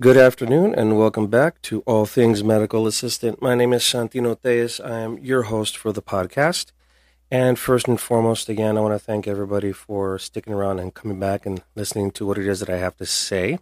Good 0.00 0.16
afternoon 0.16 0.74
and 0.74 0.98
welcome 0.98 1.26
back 1.26 1.60
to 1.62 1.82
All 1.82 2.06
Things 2.06 2.42
Medical 2.42 2.86
Assistant. 2.86 3.42
My 3.42 3.54
name 3.54 3.74
is 3.74 3.82
Santino 3.82 4.34
Tejas. 4.34 4.82
I 4.82 5.00
am 5.00 5.18
your 5.18 5.42
host 5.42 5.76
for 5.76 5.92
the 5.92 6.00
podcast. 6.00 6.72
And 7.30 7.58
first 7.58 7.86
and 7.86 8.00
foremost, 8.00 8.48
again, 8.48 8.78
I 8.78 8.80
want 8.80 8.94
to 8.94 8.98
thank 8.98 9.28
everybody 9.28 9.70
for 9.70 10.18
sticking 10.18 10.54
around 10.54 10.78
and 10.78 10.94
coming 10.94 11.20
back 11.20 11.44
and 11.44 11.62
listening 11.76 12.10
to 12.12 12.26
what 12.26 12.38
it 12.38 12.46
is 12.46 12.60
that 12.60 12.70
I 12.70 12.78
have 12.78 12.96
to 12.96 13.06
say. 13.06 13.58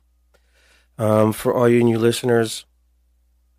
Um, 0.98 1.32
for 1.32 1.52
all 1.52 1.68
you 1.68 1.82
new 1.82 1.98
listeners, 1.98 2.64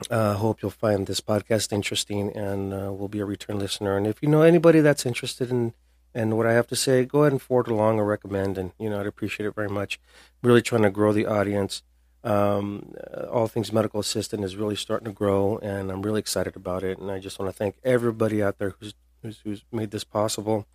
I 0.09 0.15
uh, 0.15 0.33
hope 0.35 0.61
you'll 0.61 0.71
find 0.71 1.07
this 1.07 1.19
podcast 1.19 1.73
interesting 1.73 2.31
and 2.35 2.73
uh, 2.73 2.93
will 2.93 3.09
be 3.09 3.19
a 3.19 3.25
return 3.25 3.59
listener. 3.59 3.97
And 3.97 4.07
if 4.07 4.23
you 4.23 4.29
know 4.29 4.43
anybody 4.43 4.79
that's 4.79 5.05
interested 5.05 5.51
in 5.51 5.73
and 6.15 6.37
what 6.37 6.47
I 6.47 6.53
have 6.53 6.67
to 6.67 6.77
say, 6.77 7.03
go 7.03 7.23
ahead 7.23 7.33
and 7.33 7.41
forward 7.41 7.67
along 7.67 7.99
or 7.99 8.05
recommend. 8.05 8.57
And, 8.57 8.71
you 8.79 8.89
know, 8.89 9.01
I'd 9.01 9.07
appreciate 9.07 9.45
it 9.45 9.55
very 9.55 9.69
much. 9.69 9.99
Really 10.41 10.61
trying 10.61 10.83
to 10.83 10.89
grow 10.89 11.11
the 11.11 11.25
audience 11.25 11.83
um, 12.23 12.93
all 13.31 13.47
things 13.47 13.73
medical 13.73 13.99
assistant 13.99 14.43
is 14.43 14.55
really 14.55 14.75
starting 14.75 15.05
to 15.05 15.11
grow, 15.11 15.57
and 15.59 15.91
I'm 15.91 16.01
really 16.01 16.19
excited 16.19 16.55
about 16.55 16.83
it. 16.83 16.97
And 16.99 17.11
I 17.11 17.19
just 17.19 17.39
want 17.39 17.51
to 17.51 17.57
thank 17.57 17.75
everybody 17.83 18.43
out 18.43 18.59
there 18.59 18.75
who's 18.79 18.93
who's, 19.21 19.39
who's 19.43 19.63
made 19.71 19.91
this 19.91 20.03
possible. 20.03 20.65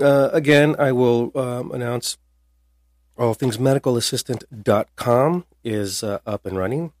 Uh, 0.00 0.30
again, 0.32 0.74
I 0.78 0.92
will 0.92 1.30
um, 1.34 1.70
announce 1.72 2.16
allthingsmedicalassistant.com 3.18 5.44
is 5.64 6.02
uh, 6.02 6.20
up 6.26 6.46
and 6.46 6.56
running. 6.56 6.92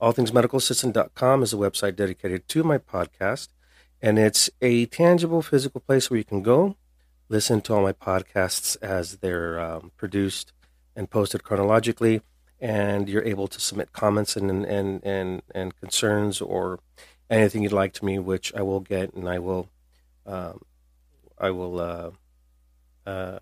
All 0.00 0.12
things 0.12 0.32
medical 0.32 0.58
Allthingsmedicalassistant.com 0.58 1.42
is 1.42 1.52
a 1.52 1.56
website 1.56 1.96
dedicated 1.96 2.48
to 2.48 2.64
my 2.64 2.78
podcast, 2.78 3.48
and 4.00 4.18
it's 4.18 4.48
a 4.60 4.86
tangible 4.86 5.42
physical 5.42 5.80
place 5.80 6.10
where 6.10 6.18
you 6.18 6.24
can 6.24 6.42
go 6.42 6.76
listen 7.28 7.60
to 7.60 7.72
all 7.72 7.82
my 7.82 7.92
podcasts 7.92 8.76
as 8.82 9.18
they're 9.18 9.60
um, 9.60 9.92
produced 9.96 10.52
and 10.96 11.10
posted 11.10 11.42
chronologically, 11.42 12.22
and 12.60 13.08
you're 13.08 13.24
able 13.24 13.48
to 13.48 13.60
submit 13.60 13.92
comments 13.92 14.36
and 14.36 14.50
and 14.50 15.04
and 15.04 15.42
and 15.54 15.76
concerns 15.80 16.40
or 16.40 16.80
anything 17.30 17.62
you'd 17.62 17.72
like 17.72 17.92
to 17.94 18.04
me, 18.04 18.18
which 18.18 18.52
I 18.54 18.62
will 18.62 18.80
get, 18.80 19.14
and 19.14 19.28
I 19.28 19.38
will, 19.38 19.68
um, 20.26 20.62
I 21.38 21.50
will, 21.50 21.80
uh, 21.80 22.10
uh, 23.06 23.38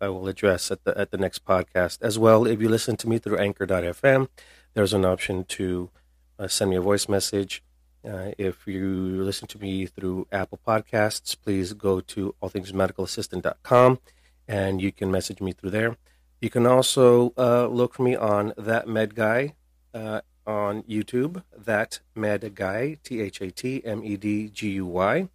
I 0.00 0.08
will 0.08 0.28
address 0.28 0.70
at 0.70 0.84
the 0.84 0.96
at 0.96 1.10
the 1.10 1.18
next 1.18 1.44
podcast 1.44 1.98
as 2.02 2.18
well. 2.18 2.46
If 2.46 2.60
you 2.60 2.68
listen 2.68 2.96
to 2.98 3.08
me 3.08 3.18
through 3.18 3.38
Anchor.fm, 3.38 4.28
there's 4.74 4.94
an 4.94 5.04
option 5.04 5.44
to 5.44 5.90
uh, 6.38 6.48
send 6.48 6.70
me 6.70 6.76
a 6.76 6.80
voice 6.80 7.08
message. 7.08 7.62
Uh, 8.04 8.32
if 8.36 8.66
you 8.66 9.22
listen 9.22 9.46
to 9.46 9.58
me 9.58 9.86
through 9.86 10.26
Apple 10.32 10.58
Podcasts, 10.66 11.36
please 11.40 11.72
go 11.72 12.00
to 12.00 12.34
allthingsmedicalassistant.com 12.42 14.00
and 14.48 14.82
you 14.82 14.90
can 14.90 15.08
message 15.10 15.40
me 15.40 15.52
through 15.52 15.70
there. 15.70 15.96
You 16.42 16.50
can 16.50 16.66
also 16.66 17.32
uh, 17.38 17.68
look 17.68 17.94
for 17.94 18.02
me 18.02 18.16
on 18.16 18.52
That 18.58 18.88
Med 18.88 19.14
Guy 19.14 19.54
uh, 19.94 20.22
on 20.44 20.82
YouTube. 20.82 21.44
That 21.56 22.00
Med 22.16 22.56
Guy, 22.56 22.98
T 23.04 23.20
H 23.20 23.40
A 23.40 23.52
T 23.52 23.80
M 23.84 24.02
E 24.02 24.16
D 24.16 24.48
G 24.48 24.70
U 24.70 24.86
Y. 24.86 25.28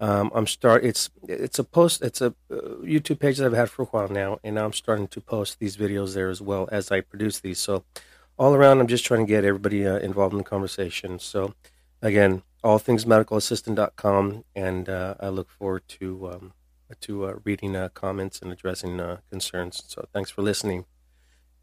Um, 0.00 0.30
I'm 0.34 0.46
start. 0.46 0.84
It's 0.84 1.08
it's 1.26 1.58
a 1.58 1.64
post. 1.64 2.02
It's 2.02 2.20
a 2.20 2.34
uh, 2.50 2.76
YouTube 2.84 3.20
page 3.20 3.38
that 3.38 3.46
I've 3.46 3.54
had 3.54 3.70
for 3.70 3.84
a 3.84 3.86
while 3.86 4.08
now, 4.08 4.38
and 4.44 4.58
I'm 4.58 4.74
starting 4.74 5.08
to 5.08 5.20
post 5.22 5.60
these 5.60 5.78
videos 5.78 6.12
there 6.12 6.28
as 6.28 6.42
well 6.42 6.68
as 6.70 6.90
I 6.90 7.00
produce 7.00 7.40
these. 7.40 7.58
So 7.58 7.84
all 8.36 8.54
around, 8.54 8.80
I'm 8.80 8.86
just 8.86 9.06
trying 9.06 9.24
to 9.24 9.26
get 9.26 9.46
everybody 9.46 9.86
uh, 9.86 9.96
involved 10.00 10.34
in 10.34 10.38
the 10.38 10.44
conversation. 10.44 11.18
So 11.18 11.54
again, 12.02 12.42
allthingsmedicalassistant.com, 12.62 14.44
and 14.54 14.90
uh, 14.90 15.14
I 15.20 15.30
look 15.30 15.48
forward 15.48 15.88
to 16.00 16.32
um, 16.32 16.52
to 17.00 17.26
uh, 17.26 17.34
reading 17.44 17.76
uh, 17.76 17.88
comments 17.90 18.40
and 18.40 18.52
addressing 18.52 19.00
uh, 19.00 19.18
concerns. 19.30 19.82
So 19.86 20.06
thanks 20.12 20.30
for 20.30 20.42
listening. 20.42 20.84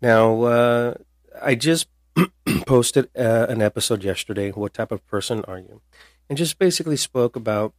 Now, 0.01 0.41
uh, 0.43 0.93
I 1.41 1.55
just 1.55 1.87
posted 2.65 3.09
uh, 3.17 3.47
an 3.49 3.61
episode 3.61 4.03
yesterday. 4.03 4.51
What 4.51 4.73
type 4.73 4.91
of 4.91 5.05
person 5.07 5.43
are 5.47 5.59
you? 5.59 5.81
And 6.29 6.37
just 6.37 6.59
basically 6.59 6.97
spoke 6.97 7.35
about, 7.35 7.73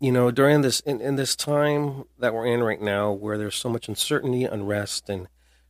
you 0.00 0.10
know, 0.10 0.30
during 0.30 0.62
this 0.62 0.80
in, 0.80 1.00
in 1.00 1.16
this 1.16 1.36
time 1.36 2.04
that 2.18 2.34
we're 2.34 2.46
in 2.46 2.62
right 2.62 2.80
now, 2.80 3.12
where 3.12 3.38
there's 3.38 3.54
so 3.54 3.68
much 3.68 3.88
uncertainty, 3.88 4.44
unrest, 4.44 5.08
and 5.08 5.28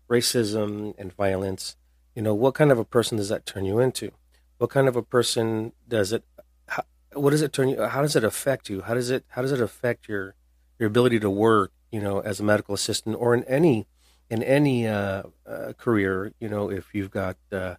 racism 0.09 0.95
and 0.99 1.13
violence. 1.13 1.77
You 2.15 2.23
know, 2.23 2.35
what 2.35 2.55
kind 2.55 2.71
of 2.71 2.79
a 2.79 2.85
person 2.85 3.17
does 3.19 3.29
that 3.29 3.47
turn 3.47 3.65
you 3.65 3.79
into? 3.79 4.13
What 4.59 4.71
kind 4.71 4.89
of 4.89 4.97
a 4.97 5.03
person 5.03 5.73
does 5.89 6.13
it? 6.13 6.25
How, 6.67 6.85
what 7.15 7.31
does 7.31 7.43
it 7.43 7.53
turn 7.53 7.69
you? 7.69 7.83
How 7.83 8.03
does 8.03 8.17
it 8.17 8.25
affect 8.25 8.71
you? 8.71 8.83
How 8.83 8.95
does 8.95 9.11
it? 9.11 9.25
How 9.29 9.43
does 9.43 9.53
it 9.53 9.61
affect 9.61 10.09
your 10.09 10.35
your 10.79 10.87
ability 10.87 11.21
to 11.21 11.31
work, 11.31 11.73
you 11.91 12.01
know, 12.01 12.21
as 12.21 12.41
a 12.41 12.43
medical 12.43 12.75
assistant 12.75 13.17
or 13.19 13.35
in 13.35 13.45
any 13.45 13.87
in 14.31 14.43
any 14.43 14.87
uh, 14.87 15.25
uh, 15.47 15.73
career, 15.77 16.33
you 16.41 16.49
know, 16.49 16.71
if 16.71 16.95
you've 16.95 17.11
got 17.11 17.37
uh, 17.53 17.75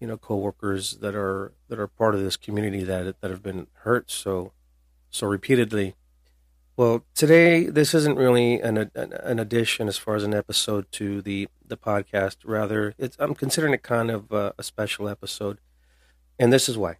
you 0.00 0.06
know 0.06 0.16
coworkers 0.16 0.98
that 0.98 1.14
are 1.14 1.52
that 1.68 1.78
are 1.78 1.86
part 1.86 2.14
of 2.14 2.20
this 2.20 2.36
community 2.36 2.82
that 2.84 3.20
that 3.20 3.30
have 3.30 3.42
been 3.42 3.66
hurt 3.84 4.10
so 4.10 4.52
so 5.10 5.26
repeatedly. 5.26 5.94
Well, 6.76 7.04
today 7.14 7.64
this 7.64 7.94
isn't 7.94 8.18
really 8.18 8.60
an 8.60 8.90
an 8.94 9.38
addition 9.38 9.88
as 9.88 9.96
far 9.96 10.14
as 10.14 10.24
an 10.24 10.34
episode 10.34 10.90
to 10.92 11.22
the 11.22 11.48
the 11.66 11.76
podcast. 11.76 12.36
Rather, 12.44 12.94
it's 12.98 13.16
I'm 13.18 13.34
considering 13.34 13.72
it 13.72 13.82
kind 13.82 14.10
of 14.10 14.30
a, 14.30 14.52
a 14.58 14.62
special 14.62 15.08
episode, 15.08 15.58
and 16.38 16.52
this 16.52 16.68
is 16.68 16.76
why. 16.76 16.96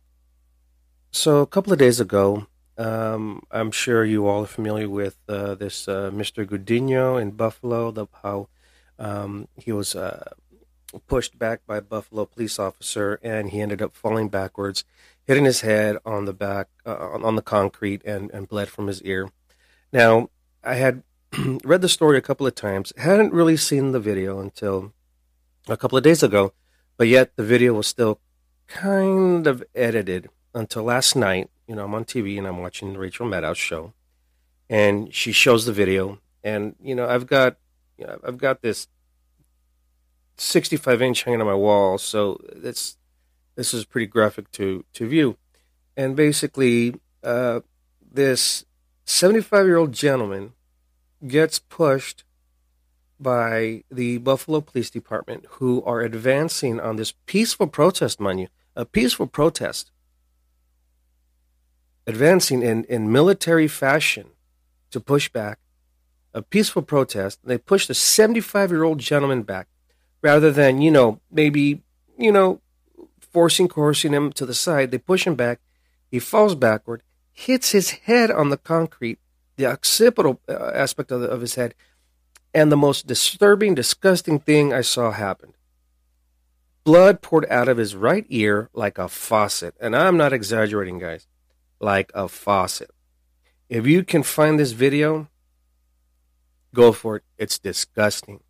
So 1.11 1.41
a 1.41 1.47
couple 1.47 1.73
of 1.73 1.79
days 1.79 2.01
ago, 2.01 2.47
um, 2.79 3.43
I'm 3.51 3.71
sure 3.71 4.05
you 4.05 4.27
all 4.27 4.45
are 4.45 4.47
familiar 4.47 4.89
with 4.89 5.17
uh, 5.29 5.55
this 5.55 5.89
uh, 5.89 6.11
Mr. 6.13 6.47
Gugino 6.47 7.21
in 7.21 7.31
Buffalo, 7.31 7.91
the, 7.91 8.07
how 8.23 8.49
um, 8.99 9.49
he 9.57 9.73
was 9.73 9.95
uh, 9.95 10.33
pushed 11.07 11.39
back 11.39 11.61
by 11.67 11.79
a 11.79 11.83
Buffalo 11.83 12.27
police 12.27 12.59
officer 12.59 13.19
and 13.23 13.51
he 13.51 13.61
ended 13.61 13.83
up 13.83 13.97
falling 13.97 14.29
backwards, 14.29 14.85
hitting 15.25 15.45
his 15.45 15.63
head 15.63 15.97
on 16.05 16.25
the 16.25 16.33
back 16.33 16.69
uh, 16.85 17.19
on 17.23 17.37
the 17.37 17.43
concrete 17.43 18.03
and, 18.05 18.31
and 18.31 18.49
bled 18.49 18.69
from 18.69 18.87
his 18.87 19.03
ear. 19.03 19.31
Now, 19.93 20.31
I 20.63 20.75
had 20.75 21.03
read 21.65 21.81
the 21.81 21.89
story 21.89 22.19
a 22.19 22.23
couple 22.23 22.47
of 22.47 22.55
times, 22.55 22.93
hadn't 22.97 23.33
really 23.33 23.57
seen 23.57 23.93
the 23.93 24.01
video 24.01 24.39
until 24.39 24.93
a 25.69 25.77
couple 25.77 25.99
of 25.99 26.05
days 26.05 26.23
ago, 26.23 26.53
but 26.97 27.09
yet 27.09 27.37
the 27.37 27.45
video 27.45 27.73
was 27.75 27.87
still 27.87 28.21
kind 28.67 29.47
of 29.47 29.65
edited 29.75 30.29
until 30.55 30.83
last 30.83 31.15
night 31.17 31.51
you 31.67 31.75
know, 31.75 31.85
I'm 31.85 31.95
on 31.95 32.05
TV 32.05 32.39
and 32.39 32.47
I'm 32.47 32.59
watching 32.59 32.97
Rachel 32.97 33.27
Maddow's 33.27 33.59
show, 33.59 33.93
and 34.69 35.13
she 35.15 35.33
shows 35.33 35.67
the 35.67 35.73
video, 35.73 36.19
and 36.45 36.75
you 36.81 36.95
know, 36.95 37.07
I've 37.07 37.27
got, 37.27 37.57
you 37.99 38.07
know, 38.07 38.19
I've 38.25 38.39
got 38.39 38.63
this 38.63 38.89
65 40.37 41.03
inch 41.03 41.23
hanging 41.23 41.41
on 41.41 41.47
my 41.47 41.55
wall, 41.55 41.99
so 41.99 42.41
it's 42.63 42.97
this 43.55 43.73
is 43.73 43.85
pretty 43.85 44.07
graphic 44.07 44.51
to 44.53 44.85
to 44.95 45.09
view, 45.09 45.37
and 45.97 46.15
basically, 46.15 46.95
uh, 47.23 47.61
this 48.13 48.65
75 49.05 49.67
year 49.67 49.77
old 49.77 49.93
gentleman 49.93 50.53
gets 51.27 51.59
pushed 51.59 52.25
by 53.19 53.83
the 53.91 54.19
Buffalo 54.19 54.61
Police 54.61 54.91
Department, 54.91 55.47
who 55.53 55.83
are 55.85 56.03
advancing 56.03 56.79
on 56.79 56.97
this 56.97 57.15
peaceful 57.25 57.67
protest, 57.67 58.21
mind 58.21 58.41
you, 58.41 58.49
a 58.75 58.85
peaceful 58.85 59.27
protest 59.27 59.91
advancing 62.07 62.63
in, 62.63 62.85
in 62.85 63.11
military 63.11 63.69
fashion 63.69 64.29
to 64.91 65.01
push 65.01 65.29
back 65.29 65.59
a 66.33 66.43
peaceful 66.43 66.83
protest. 66.83 67.41
They 67.45 67.59
pushed 67.59 67.91
a 67.91 67.95
75 67.95 68.71
year 68.71 68.85
old 68.85 68.99
gentleman 68.99 69.43
back 69.43 69.69
rather 70.23 70.51
than, 70.51 70.81
you 70.81 70.91
know, 70.91 71.21
maybe, 71.31 71.83
you 72.19 72.31
know, 72.31 72.61
forcing, 73.21 73.69
coercing 73.69 74.13
him 74.13 74.33
to 74.33 74.47
the 74.47 74.55
side. 74.55 74.91
They 74.91 74.99
push 74.99 75.27
him 75.27 75.35
back. 75.35 75.61
He 76.11 76.19
falls 76.19 76.55
backward, 76.55 77.03
hits 77.33 77.73
his 77.73 77.91
head 77.91 78.31
on 78.31 78.51
the 78.51 78.57
concrete, 78.57 79.19
the 79.57 79.67
occipital 79.67 80.41
uh, 80.49 80.71
aspect 80.75 81.11
of, 81.11 81.21
the, 81.21 81.29
of 81.29 81.41
his 81.41 81.57
head. 81.57 81.75
And 82.55 82.73
the 82.73 82.77
most 82.77 83.07
disturbing, 83.07 83.75
disgusting 83.75 84.39
thing 84.39 84.73
I 84.73 84.81
saw 84.81 85.11
happened. 85.11 85.55
Blood 86.85 87.21
poured 87.21 87.45
out 87.51 87.69
of 87.69 87.77
his 87.77 87.97
right 87.97 88.25
ear 88.29 88.71
like 88.73 88.97
a 88.97 89.09
faucet. 89.09 89.75
And 89.81 89.97
I'm 89.97 90.17
not 90.17 90.33
exaggerating, 90.33 90.99
guys 90.99 91.27
like 91.81 92.11
a 92.15 92.29
faucet. 92.29 92.91
If 93.69 93.87
you 93.87 94.05
can 94.05 94.23
find 94.23 94.59
this 94.59 94.73
video, 94.73 95.29
go 96.75 96.93
for 96.93 97.17
it. 97.17 97.25
It's 97.39 97.59
disgusting. 97.59 98.41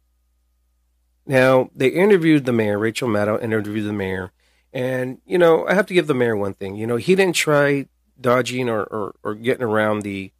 Now, 1.27 1.71
they 1.75 1.89
interviewed 1.89 2.45
the 2.45 2.53
mayor, 2.53 2.79
Rachel 2.79 3.09
Maddow 3.09 3.43
interviewed 3.43 3.87
the 3.87 3.93
mayor. 3.93 4.33
And, 4.73 5.19
you 5.27 5.39
know, 5.39 5.67
I 5.67 5.75
have 5.75 5.87
to 5.87 5.95
give 5.95 6.07
the 6.07 6.15
mayor 6.15 6.37
one 6.37 6.55
thing. 6.55 6.77
You 6.77 6.87
know, 6.87 6.97
he 6.97 7.15
didn't 7.15 7.35
try 7.35 7.87
dodging 8.21 8.69
or, 8.69 8.85
or, 8.85 9.15
or 9.23 9.35
getting 9.35 9.65
around 9.65 10.03
the, 10.03 10.33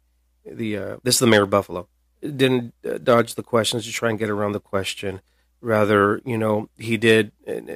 the 0.45 0.77
uh, 0.77 0.97
this 1.03 1.15
is 1.15 1.19
the 1.19 1.27
mayor 1.27 1.43
of 1.43 1.49
Buffalo, 1.49 1.87
didn't 2.21 2.73
uh, 2.87 2.99
dodge 2.99 3.35
the 3.35 3.43
questions 3.43 3.85
to 3.85 3.91
try 3.91 4.09
and 4.09 4.19
get 4.19 4.29
around 4.29 4.53
the 4.53 4.59
question. 4.59 5.21
Rather, 5.59 6.21
you 6.23 6.37
know, 6.37 6.69
he 6.77 6.97
did 6.97 7.31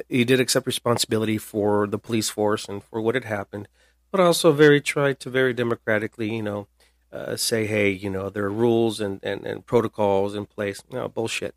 he 0.08 0.24
did 0.24 0.40
accept 0.40 0.68
responsibility 0.68 1.40
for 1.40 1.88
the 1.88 1.98
police 1.98 2.30
force 2.30 2.66
and 2.70 2.84
for 2.84 3.02
what 3.02 3.16
had 3.16 3.26
happened 3.26 3.68
but 4.12 4.20
also 4.20 4.52
very 4.52 4.82
try 4.82 5.14
to 5.14 5.30
very 5.30 5.54
democratically, 5.54 6.36
you 6.36 6.44
know, 6.44 6.68
uh, 7.12 7.36
say, 7.36 7.66
hey, 7.66 7.90
you 7.90 8.10
know, 8.10 8.30
there 8.30 8.46
are 8.46 8.52
rules 8.52 9.00
and, 9.00 9.20
and, 9.24 9.46
and 9.46 9.66
protocols 9.66 10.36
in 10.36 10.46
place. 10.46 10.84
No, 10.92 11.08
bullshit. 11.08 11.56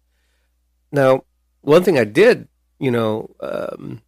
Now, 0.91 1.25
one 1.61 1.83
thing 1.83 1.99
I 1.99 2.05
did 2.05 2.49
you 2.79 2.91
know, 2.91 3.31
um, 3.41 4.03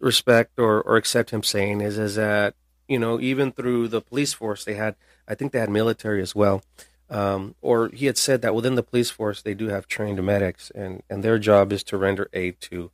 respect 0.00 0.58
or, 0.58 0.80
or 0.82 0.96
accept 0.96 1.30
him 1.30 1.42
saying 1.42 1.80
is 1.80 1.98
is 1.98 2.16
that 2.16 2.54
you 2.88 2.98
know 2.98 3.20
even 3.20 3.52
through 3.52 3.86
the 3.86 4.00
police 4.00 4.32
force 4.32 4.64
they 4.64 4.74
had 4.74 4.96
I 5.28 5.34
think 5.34 5.52
they 5.52 5.60
had 5.60 5.70
military 5.70 6.22
as 6.22 6.34
well, 6.34 6.62
um, 7.08 7.54
or 7.60 7.88
he 7.90 8.06
had 8.06 8.18
said 8.18 8.42
that 8.42 8.54
within 8.54 8.74
the 8.74 8.82
police 8.82 9.10
force 9.10 9.42
they 9.42 9.54
do 9.54 9.68
have 9.68 9.86
trained 9.86 10.22
medics 10.22 10.70
and 10.74 11.02
and 11.08 11.22
their 11.22 11.38
job 11.38 11.72
is 11.72 11.84
to 11.84 11.96
render 11.96 12.28
aid 12.32 12.60
to 12.62 12.90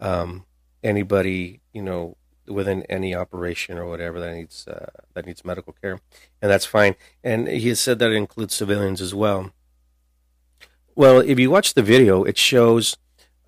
um, 0.00 0.44
anybody 0.82 1.60
you 1.72 1.82
know 1.82 2.16
within 2.46 2.82
any 2.84 3.14
operation 3.14 3.78
or 3.78 3.86
whatever 3.86 4.20
that 4.20 4.34
needs 4.34 4.66
uh, 4.66 4.90
that 5.14 5.26
needs 5.26 5.44
medical 5.44 5.72
care, 5.72 6.00
and 6.40 6.50
that's 6.50 6.66
fine. 6.66 6.94
And 7.22 7.48
he 7.48 7.68
has 7.68 7.80
said 7.80 7.98
that 7.98 8.10
it 8.10 8.16
includes 8.16 8.54
civilians 8.54 9.00
as 9.00 9.14
well. 9.14 9.52
Well, 10.94 11.20
if 11.20 11.38
you 11.38 11.50
watch 11.50 11.74
the 11.74 11.82
video, 11.82 12.24
it 12.24 12.36
shows 12.36 12.96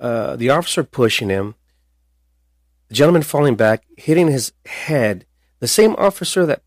uh, 0.00 0.37
the 0.37 0.50
officer 0.50 0.82
pushing 0.82 1.29
him, 1.29 1.55
the 2.88 2.94
gentleman 2.94 3.23
falling 3.23 3.55
back, 3.55 3.85
hitting 3.96 4.29
his 4.29 4.52
head. 4.67 5.26
The 5.61 5.69
same 5.69 5.94
officer 5.96 6.46
that 6.46 6.62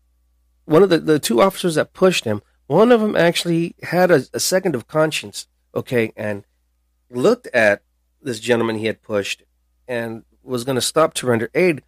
one 0.64 0.82
of 0.82 0.90
the, 0.90 0.98
the 0.98 1.18
two 1.18 1.40
officers 1.40 1.76
that 1.76 1.92
pushed 1.92 2.24
him, 2.24 2.42
one 2.66 2.92
of 2.92 3.00
them 3.00 3.16
actually 3.16 3.74
had 3.82 4.10
a, 4.10 4.24
a 4.32 4.40
second 4.40 4.74
of 4.74 4.86
conscience, 4.86 5.46
okay, 5.74 6.12
and 6.16 6.44
looked 7.10 7.46
at 7.48 7.82
this 8.20 8.40
gentleman 8.40 8.76
he 8.76 8.86
had 8.86 9.02
pushed 9.02 9.42
and 9.86 10.24
was 10.42 10.64
going 10.64 10.76
to 10.76 10.82
stop 10.82 11.14
to 11.14 11.26
render 11.26 11.50
aid. 11.54 11.82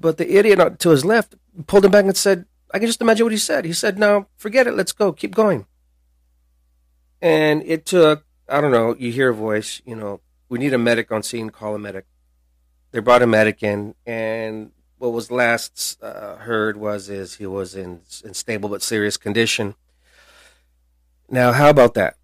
But 0.00 0.16
the 0.16 0.36
idiot 0.36 0.78
to 0.78 0.90
his 0.90 1.04
left 1.04 1.34
pulled 1.66 1.84
him 1.84 1.90
back 1.90 2.04
and 2.04 2.16
said, 2.16 2.46
I 2.72 2.78
can 2.78 2.86
just 2.86 3.00
imagine 3.00 3.24
what 3.24 3.32
he 3.32 3.38
said. 3.38 3.64
He 3.64 3.72
said, 3.72 3.98
No, 3.98 4.26
forget 4.36 4.66
it. 4.66 4.74
Let's 4.74 4.92
go. 4.92 5.12
Keep 5.12 5.34
going. 5.34 5.66
And 7.20 7.62
it 7.64 7.84
took, 7.84 8.24
I 8.48 8.60
don't 8.60 8.70
know, 8.70 8.94
you 8.96 9.10
hear 9.10 9.30
a 9.30 9.34
voice, 9.34 9.82
you 9.84 9.96
know, 9.96 10.20
we 10.48 10.58
need 10.58 10.72
a 10.72 10.78
medic 10.78 11.10
on 11.10 11.22
scene, 11.22 11.50
call 11.50 11.74
a 11.74 11.78
medic. 11.78 12.06
They 12.92 13.00
brought 13.00 13.22
a 13.22 13.26
medic 13.26 13.62
in, 13.62 13.94
and 14.06 14.70
what 14.98 15.12
was 15.12 15.30
last 15.30 16.02
uh, 16.02 16.36
heard 16.36 16.76
was 16.76 17.08
is 17.08 17.34
he 17.34 17.46
was 17.46 17.74
in, 17.74 18.00
in 18.24 18.34
stable 18.34 18.68
but 18.68 18.82
serious 18.82 19.16
condition. 19.16 19.74
Now, 21.28 21.52
how 21.52 21.68
about 21.68 21.94
that? 21.94 22.16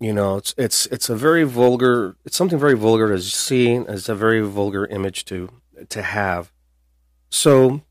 You 0.00 0.12
know, 0.12 0.36
it's 0.36 0.54
it's 0.56 0.86
it's 0.86 1.08
a 1.08 1.16
very 1.16 1.44
vulgar. 1.44 2.16
It's 2.24 2.36
something 2.36 2.58
very 2.58 2.74
vulgar 2.74 3.08
to 3.08 3.20
see. 3.20 3.72
It's 3.74 4.08
a 4.08 4.14
very 4.14 4.40
vulgar 4.40 4.86
image 4.86 5.24
to 5.26 5.50
to 5.88 6.02
have. 6.02 6.52
So, 7.30 7.82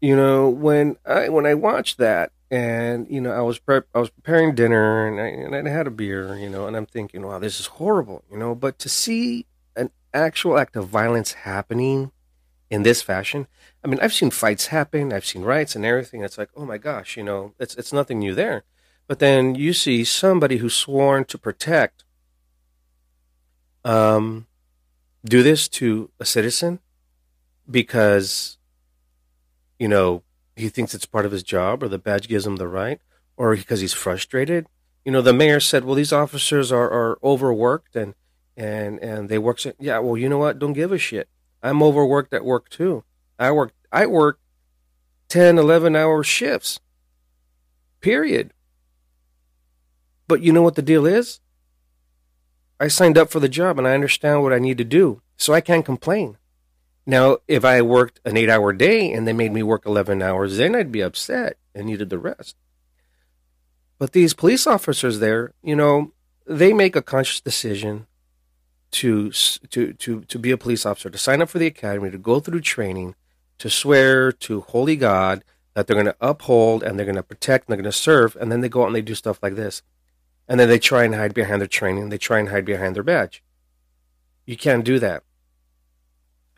you 0.00 0.14
know, 0.14 0.48
when 0.48 0.96
I 1.04 1.28
when 1.28 1.46
I 1.46 1.54
watched 1.54 1.98
that, 1.98 2.32
and 2.50 3.06
you 3.10 3.20
know, 3.20 3.32
I 3.32 3.40
was 3.40 3.58
prep, 3.58 3.86
I 3.94 3.98
was 3.98 4.10
preparing 4.10 4.54
dinner, 4.54 5.06
and 5.06 5.20
I, 5.20 5.56
and 5.56 5.68
I 5.68 5.70
had 5.70 5.86
a 5.86 5.90
beer, 5.90 6.36
you 6.36 6.48
know, 6.48 6.66
and 6.66 6.76
I'm 6.76 6.86
thinking, 6.86 7.26
wow, 7.26 7.38
this 7.38 7.60
is 7.60 7.66
horrible, 7.66 8.24
you 8.30 8.38
know. 8.38 8.54
But 8.54 8.78
to 8.80 8.88
see 8.88 9.46
an 9.76 9.90
actual 10.14 10.58
act 10.58 10.76
of 10.76 10.88
violence 10.88 11.32
happening 11.32 12.12
in 12.70 12.82
this 12.82 13.02
fashion, 13.02 13.46
I 13.84 13.88
mean, 13.88 13.98
I've 14.00 14.14
seen 14.14 14.30
fights 14.30 14.68
happen, 14.68 15.12
I've 15.12 15.26
seen 15.26 15.42
riots 15.42 15.76
and 15.76 15.84
everything. 15.84 16.22
It's 16.22 16.38
like, 16.38 16.50
oh 16.56 16.64
my 16.64 16.78
gosh, 16.78 17.16
you 17.16 17.22
know, 17.22 17.54
it's 17.58 17.74
it's 17.74 17.92
nothing 17.92 18.20
new 18.20 18.34
there. 18.34 18.64
But 19.06 19.18
then 19.18 19.54
you 19.54 19.72
see 19.72 20.04
somebody 20.04 20.58
who's 20.58 20.74
sworn 20.74 21.24
to 21.26 21.38
protect, 21.38 22.04
um, 23.84 24.46
do 25.28 25.42
this 25.42 25.68
to 25.68 26.10
a 26.18 26.24
citizen 26.24 26.80
because, 27.70 28.58
you 29.78 29.88
know, 29.88 30.22
he 30.56 30.68
thinks 30.68 30.94
it's 30.94 31.06
part 31.06 31.26
of 31.26 31.32
his 31.32 31.42
job 31.42 31.82
or 31.82 31.88
the 31.88 31.98
badge 31.98 32.28
gives 32.28 32.46
him 32.46 32.56
the 32.56 32.68
right 32.68 33.00
or 33.36 33.54
because 33.54 33.80
he's 33.80 33.92
frustrated. 33.92 34.66
You 35.04 35.12
know, 35.12 35.22
the 35.22 35.32
mayor 35.32 35.60
said, 35.60 35.84
well, 35.84 35.94
these 35.94 36.12
officers 36.12 36.72
are, 36.72 36.90
are 36.90 37.18
overworked 37.22 37.96
and, 37.96 38.14
and, 38.56 38.98
and 38.98 39.28
they 39.28 39.38
work. 39.38 39.60
So, 39.60 39.72
yeah, 39.78 39.98
well, 39.98 40.16
you 40.16 40.28
know 40.28 40.38
what? 40.38 40.58
Don't 40.58 40.72
give 40.72 40.92
a 40.92 40.98
shit. 40.98 41.28
I'm 41.62 41.82
overworked 41.82 42.32
at 42.34 42.44
work 42.44 42.68
too. 42.68 43.04
I 43.38 43.52
work, 43.52 43.72
I 43.92 44.06
work 44.06 44.40
10, 45.28 45.58
11 45.58 45.94
hour 45.94 46.22
shifts, 46.22 46.80
period. 48.00 48.52
But 50.26 50.42
you 50.42 50.52
know 50.52 50.62
what 50.62 50.74
the 50.74 50.82
deal 50.82 51.06
is? 51.06 51.40
I 52.80 52.88
signed 52.88 53.18
up 53.18 53.30
for 53.30 53.40
the 53.40 53.48
job 53.48 53.78
and 53.78 53.88
I 53.88 53.94
understand 53.94 54.42
what 54.42 54.52
I 54.52 54.58
need 54.58 54.78
to 54.78 54.84
do, 54.84 55.20
so 55.36 55.52
I 55.52 55.60
can't 55.60 55.84
complain. 55.84 56.38
Now, 57.06 57.38
if 57.48 57.64
I 57.64 57.80
worked 57.82 58.20
an 58.24 58.36
eight 58.36 58.50
hour 58.50 58.72
day 58.72 59.12
and 59.12 59.26
they 59.26 59.32
made 59.32 59.52
me 59.52 59.62
work 59.62 59.86
11 59.86 60.22
hours, 60.22 60.58
then 60.58 60.76
I'd 60.76 60.92
be 60.92 61.00
upset 61.00 61.56
and 61.74 61.86
needed 61.86 62.10
the 62.10 62.18
rest. 62.18 62.56
But 63.98 64.12
these 64.12 64.34
police 64.34 64.66
officers 64.66 65.18
there, 65.18 65.54
you 65.62 65.74
know, 65.74 66.12
they 66.46 66.72
make 66.72 66.94
a 66.94 67.02
conscious 67.02 67.40
decision 67.40 68.06
to, 68.92 69.30
to, 69.30 69.92
to, 69.92 70.20
to 70.20 70.38
be 70.38 70.50
a 70.50 70.56
police 70.56 70.86
officer, 70.86 71.10
to 71.10 71.18
sign 71.18 71.42
up 71.42 71.48
for 71.48 71.58
the 71.58 71.66
academy, 71.66 72.10
to 72.10 72.18
go 72.18 72.40
through 72.40 72.60
training, 72.60 73.14
to 73.58 73.68
swear 73.68 74.30
to 74.30 74.60
holy 74.60 74.96
God 74.96 75.42
that 75.74 75.86
they're 75.86 75.96
going 75.96 76.06
to 76.06 76.16
uphold 76.20 76.82
and 76.82 76.98
they're 76.98 77.06
going 77.06 77.16
to 77.16 77.22
protect 77.22 77.66
and 77.66 77.72
they're 77.72 77.82
going 77.82 77.90
to 77.90 77.98
serve. 77.98 78.36
And 78.36 78.52
then 78.52 78.60
they 78.60 78.68
go 78.68 78.82
out 78.82 78.86
and 78.86 78.96
they 78.96 79.02
do 79.02 79.14
stuff 79.14 79.40
like 79.42 79.56
this. 79.56 79.82
And 80.48 80.58
then 80.58 80.68
they 80.68 80.78
try 80.78 81.04
and 81.04 81.14
hide 81.14 81.34
behind 81.34 81.60
their 81.60 81.68
training. 81.68 82.08
They 82.08 82.18
try 82.18 82.38
and 82.38 82.48
hide 82.48 82.64
behind 82.64 82.96
their 82.96 83.02
badge. 83.02 83.42
You 84.46 84.56
can't 84.56 84.84
do 84.84 84.98
that. 84.98 85.22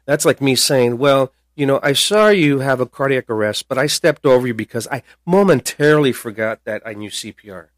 That's 0.05 0.25
like 0.25 0.41
me 0.41 0.55
saying, 0.55 0.99
well, 0.99 1.33
you 1.57 1.67
know, 1.67 1.81
I 1.83 1.93
saw 1.93 2.29
you 2.29 2.61
have 2.61 2.81
a 2.81 2.87
cardiac 2.87 3.29
arrest, 3.29 3.69
but 3.69 3.79
I 3.79 3.87
stepped 3.87 4.25
over 4.25 4.47
you 4.47 4.55
because 4.55 4.87
I 4.89 5.03
momentarily 5.27 6.13
forgot 6.13 6.61
that 6.65 6.83
I 6.87 6.95
knew 6.95 7.11
CPR. 7.11 7.69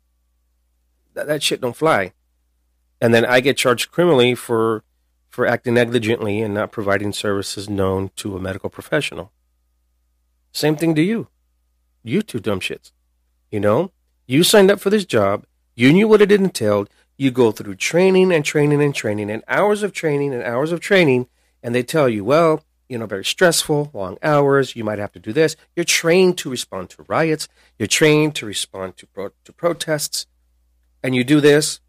That, 1.14 1.26
that 1.26 1.42
shit 1.42 1.60
don't 1.60 1.76
fly. 1.76 2.12
And 3.00 3.12
then 3.12 3.24
I 3.24 3.40
get 3.40 3.56
charged 3.56 3.90
criminally 3.90 4.34
for 4.34 4.84
for 5.28 5.46
acting 5.46 5.74
negligently 5.74 6.42
and 6.42 6.52
not 6.52 6.70
providing 6.70 7.10
services 7.10 7.68
known 7.68 8.10
to 8.16 8.36
a 8.36 8.40
medical 8.40 8.68
professional. 8.68 9.32
Same 10.52 10.76
thing 10.76 10.94
to 10.94 11.02
you. 11.02 11.28
You 12.02 12.20
two 12.20 12.38
dumb 12.38 12.60
shits. 12.60 12.92
You 13.50 13.58
know, 13.58 13.92
you 14.26 14.44
signed 14.44 14.70
up 14.70 14.78
for 14.78 14.90
this 14.90 15.06
job. 15.06 15.46
You 15.74 15.92
knew 15.92 16.08
what 16.08 16.22
it 16.22 16.32
entailed. 16.32 16.90
You 17.16 17.30
go 17.30 17.52
through 17.52 17.76
training 17.76 18.32
and 18.32 18.44
training 18.44 18.82
and 18.82 18.94
training 18.94 19.30
and 19.30 19.42
hours 19.48 19.82
of 19.82 19.92
training 19.92 20.34
and 20.34 20.42
hours 20.42 20.72
of 20.72 20.80
training, 20.80 21.28
and 21.62 21.74
they 21.74 21.82
tell 21.82 22.08
you, 22.08 22.24
well, 22.24 22.64
you 22.88 22.98
know, 22.98 23.06
very 23.06 23.24
stressful, 23.24 23.90
long 23.94 24.18
hours. 24.22 24.76
You 24.76 24.84
might 24.84 24.98
have 24.98 25.12
to 25.12 25.18
do 25.18 25.32
this. 25.32 25.56
You're 25.74 25.84
trained 25.84 26.36
to 26.38 26.50
respond 26.50 26.90
to 26.90 27.04
riots. 27.08 27.48
You're 27.78 27.86
trained 27.86 28.34
to 28.36 28.46
respond 28.46 28.96
to 28.98 29.06
pro- 29.06 29.30
to 29.44 29.52
protests, 29.52 30.26
and 31.02 31.14
you 31.14 31.24
do 31.24 31.40
this. 31.40 31.80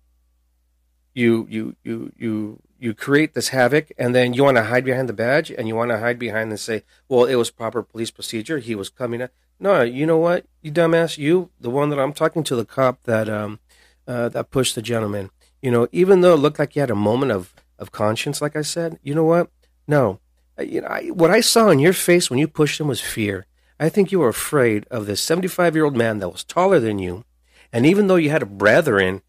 You 1.14 1.48
you 1.50 1.76
you 1.84 2.12
you 2.16 2.60
you 2.80 2.94
create 2.94 3.34
this 3.34 3.50
havoc, 3.50 3.92
and 3.98 4.16
then 4.16 4.34
you 4.34 4.44
want 4.44 4.58
to 4.58 4.64
hide 4.64 4.86
behind 4.86 5.10
the 5.10 5.14
badge, 5.14 5.52
and 5.52 5.68
you 5.68 5.76
want 5.76 5.92
to 5.92 6.00
hide 6.00 6.20
behind 6.20 6.52
and 6.52 6.60
say, 6.60 6.84
well, 7.10 7.26
it 7.26 7.36
was 7.36 7.52
proper 7.52 7.84
police 7.84 8.12
procedure. 8.12 8.60
He 8.60 8.76
was 8.76 8.90
coming. 8.90 9.22
At. 9.22 9.32
No, 9.60 9.82
you 9.82 10.06
know 10.06 10.18
what, 10.18 10.46
you 10.62 10.72
dumbass, 10.72 11.18
you, 11.18 11.50
the 11.60 11.70
one 11.70 11.90
that 11.90 12.00
I'm 12.00 12.12
talking 12.12 12.44
to, 12.44 12.56
the 12.56 12.66
cop 12.66 13.04
that 13.04 13.30
um 13.30 13.60
uh, 14.08 14.30
that 14.30 14.52
pushed 14.52 14.76
the 14.76 14.82
gentleman. 14.82 15.30
You 15.62 15.72
know, 15.72 15.88
even 15.92 16.22
though 16.22 16.34
it 16.34 16.38
looked 16.38 16.60
like 16.60 16.74
he 16.74 16.80
had 16.80 16.92
a 16.92 16.96
moment 16.96 17.32
of, 17.32 17.54
of 17.80 17.92
conscience, 17.92 18.42
like 18.42 18.56
I 18.56 18.62
said, 18.62 19.00
you 19.02 19.16
know 19.16 19.24
what? 19.24 19.50
No. 19.88 20.20
You 20.60 20.82
know, 20.82 20.88
I, 20.88 21.08
what 21.08 21.32
I 21.32 21.42
saw 21.42 21.70
in 21.70 21.80
your 21.80 21.94
face 21.94 22.30
when 22.30 22.40
you 22.40 22.48
pushed 22.48 22.80
him 22.80 22.88
was 22.88 23.02
fear. 23.02 23.46
I 23.80 23.90
think 23.90 24.12
you 24.12 24.20
were 24.20 24.30
afraid 24.30 24.86
of 24.92 25.06
this 25.06 25.22
75 25.22 25.76
year 25.76 25.86
old 25.86 25.98
man 25.98 26.20
that 26.20 26.30
was 26.30 26.44
taller 26.44 26.80
than 26.80 27.00
you. 27.00 27.26
And 27.72 27.86
even 27.86 28.08
though 28.08 28.16
you 28.16 28.30
had 28.30 28.44
a 28.44 28.48
brethren 28.48 29.22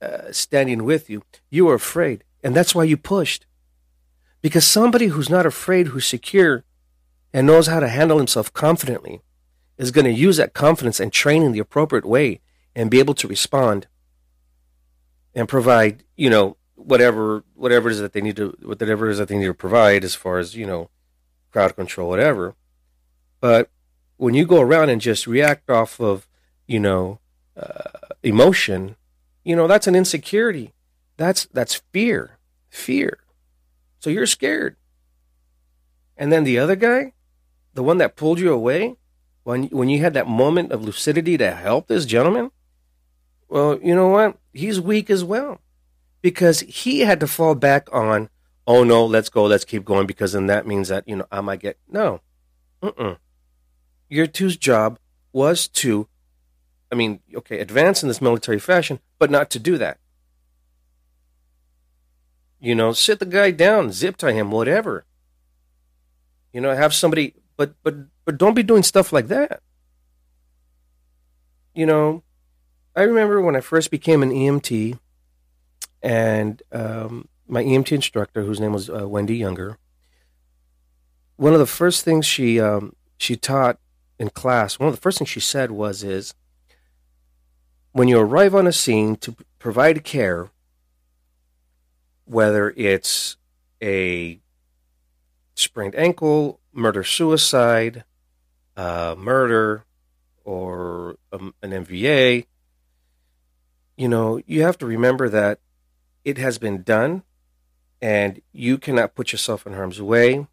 uh, 0.00 0.32
standing 0.32 0.84
with 0.84 1.10
you, 1.10 1.22
you 1.50 1.66
were 1.66 1.74
afraid. 1.74 2.24
And 2.42 2.56
that's 2.56 2.74
why 2.74 2.84
you 2.84 2.96
pushed. 2.96 3.46
Because 4.40 4.66
somebody 4.66 5.06
who's 5.06 5.30
not 5.30 5.46
afraid, 5.46 5.88
who's 5.88 6.06
secure, 6.06 6.64
and 7.32 7.46
knows 7.46 7.66
how 7.66 7.80
to 7.80 7.88
handle 7.88 8.18
himself 8.18 8.52
confidently, 8.52 9.20
is 9.78 9.90
going 9.90 10.04
to 10.04 10.12
use 10.12 10.36
that 10.36 10.54
confidence 10.54 11.00
and 11.00 11.12
train 11.12 11.42
in 11.42 11.52
the 11.52 11.58
appropriate 11.58 12.04
way 12.04 12.40
and 12.74 12.90
be 12.90 12.98
able 12.98 13.14
to 13.14 13.28
respond 13.28 13.86
and 15.34 15.48
provide, 15.48 16.04
you 16.16 16.30
know, 16.30 16.56
whatever 16.74 17.44
whatever 17.54 17.88
it 17.88 17.92
is 17.92 18.00
that 18.00 18.12
they 18.12 18.20
need 18.20 18.36
to 18.36 18.56
whatever 18.62 19.08
it 19.08 19.12
is 19.12 19.18
that 19.18 19.28
they 19.28 19.38
need 19.38 19.46
to 19.46 19.54
provide 19.54 20.04
as 20.04 20.14
far 20.14 20.38
as 20.38 20.54
you 20.54 20.66
know, 20.66 20.90
crowd 21.50 21.76
control, 21.76 22.08
whatever. 22.08 22.54
But 23.40 23.70
when 24.16 24.34
you 24.34 24.46
go 24.46 24.60
around 24.60 24.88
and 24.88 25.00
just 25.00 25.26
react 25.26 25.68
off 25.68 26.00
of, 26.00 26.28
you 26.66 26.78
know, 26.78 27.18
uh, 27.56 27.90
emotion, 28.22 28.96
you 29.44 29.56
know, 29.56 29.66
that's 29.66 29.86
an 29.86 29.96
insecurity. 29.96 30.72
That's 31.16 31.46
that's 31.46 31.82
fear, 31.92 32.38
fear. 32.70 33.18
So 33.98 34.10
you're 34.10 34.26
scared. 34.26 34.76
And 36.16 36.32
then 36.32 36.44
the 36.44 36.58
other 36.58 36.76
guy, 36.76 37.12
the 37.74 37.82
one 37.82 37.98
that 37.98 38.16
pulled 38.16 38.38
you 38.38 38.52
away, 38.52 38.96
when 39.44 39.64
when 39.64 39.88
you 39.88 40.00
had 40.00 40.14
that 40.14 40.28
moment 40.28 40.72
of 40.72 40.82
lucidity 40.82 41.36
to 41.38 41.52
help 41.52 41.88
this 41.88 42.06
gentleman, 42.06 42.50
well, 43.48 43.78
you 43.82 43.94
know 43.94 44.08
what? 44.08 44.36
He's 44.52 44.80
weak 44.80 45.10
as 45.10 45.24
well 45.24 45.60
because 46.20 46.60
he 46.60 47.00
had 47.00 47.20
to 47.20 47.26
fall 47.26 47.54
back 47.54 47.88
on, 47.92 48.28
oh 48.66 48.84
no, 48.84 49.04
let's 49.04 49.28
go, 49.28 49.44
let's 49.44 49.64
keep 49.64 49.84
going, 49.84 50.06
because 50.06 50.32
then 50.32 50.46
that 50.46 50.66
means 50.66 50.88
that, 50.88 51.08
you 51.08 51.16
know, 51.16 51.26
I 51.32 51.40
might 51.40 51.60
get, 51.60 51.78
no. 51.88 52.20
Mm-mm. 52.82 53.16
Your 54.08 54.26
two's 54.26 54.56
job 54.56 54.98
was 55.32 55.68
to, 55.68 56.08
I 56.90 56.94
mean, 56.94 57.20
okay, 57.34 57.58
advance 57.58 58.02
in 58.02 58.08
this 58.08 58.20
military 58.20 58.58
fashion, 58.58 59.00
but 59.18 59.30
not 59.30 59.50
to 59.50 59.58
do 59.58 59.78
that. 59.78 59.98
You 62.60 62.76
know, 62.76 62.92
sit 62.92 63.18
the 63.18 63.26
guy 63.26 63.50
down, 63.50 63.90
zip 63.90 64.16
tie 64.16 64.32
him, 64.32 64.52
whatever. 64.52 65.04
You 66.52 66.60
know, 66.60 66.72
have 66.76 66.94
somebody, 66.94 67.34
but 67.56 67.74
but 67.82 67.96
but 68.24 68.38
don't 68.38 68.54
be 68.54 68.62
doing 68.62 68.84
stuff 68.84 69.12
like 69.12 69.26
that. 69.28 69.62
You 71.74 71.86
know, 71.86 72.22
I 72.94 73.02
remember 73.02 73.40
when 73.40 73.56
I 73.56 73.60
first 73.60 73.90
became 73.90 74.22
an 74.22 74.30
EMT, 74.30 74.98
and 76.02 76.62
um, 76.72 77.28
my 77.48 77.62
EMT 77.62 77.92
instructor, 77.92 78.42
whose 78.42 78.60
name 78.60 78.72
was 78.72 78.90
uh, 78.90 79.08
Wendy 79.08 79.36
Younger, 79.36 79.78
one 81.36 81.54
of 81.54 81.58
the 81.58 81.66
first 81.66 82.04
things 82.04 82.26
she 82.26 82.60
um, 82.60 82.94
she 83.16 83.36
taught 83.36 83.78
in 84.18 84.30
class, 84.30 84.78
one 84.78 84.88
of 84.88 84.94
the 84.94 85.00
first 85.00 85.18
things 85.18 85.30
she 85.30 85.40
said 85.40 85.70
was, 85.70 86.02
"Is 86.02 86.34
when 87.92 88.08
you 88.08 88.18
arrive 88.18 88.54
on 88.54 88.66
a 88.66 88.72
scene 88.72 89.16
to 89.16 89.36
provide 89.58 90.04
care, 90.04 90.50
whether 92.26 92.74
it's 92.76 93.36
a 93.82 94.38
sprained 95.54 95.94
ankle, 95.94 96.60
murder 96.72 97.04
suicide, 97.04 98.04
uh, 98.76 99.14
murder, 99.18 99.84
or 100.44 101.16
um, 101.32 101.54
an 101.62 101.70
MVA, 101.70 102.46
you 103.96 104.08
know, 104.08 104.40
you 104.46 104.62
have 104.62 104.78
to 104.78 104.86
remember 104.86 105.28
that 105.28 105.60
it 106.24 106.38
has 106.38 106.58
been 106.58 106.82
done 106.82 107.22
and 108.00 108.40
you 108.52 108.78
cannot 108.78 109.14
put 109.14 109.32
yourself 109.32 109.66
in 109.66 109.74
harm's 109.74 110.00
way. 110.00 110.46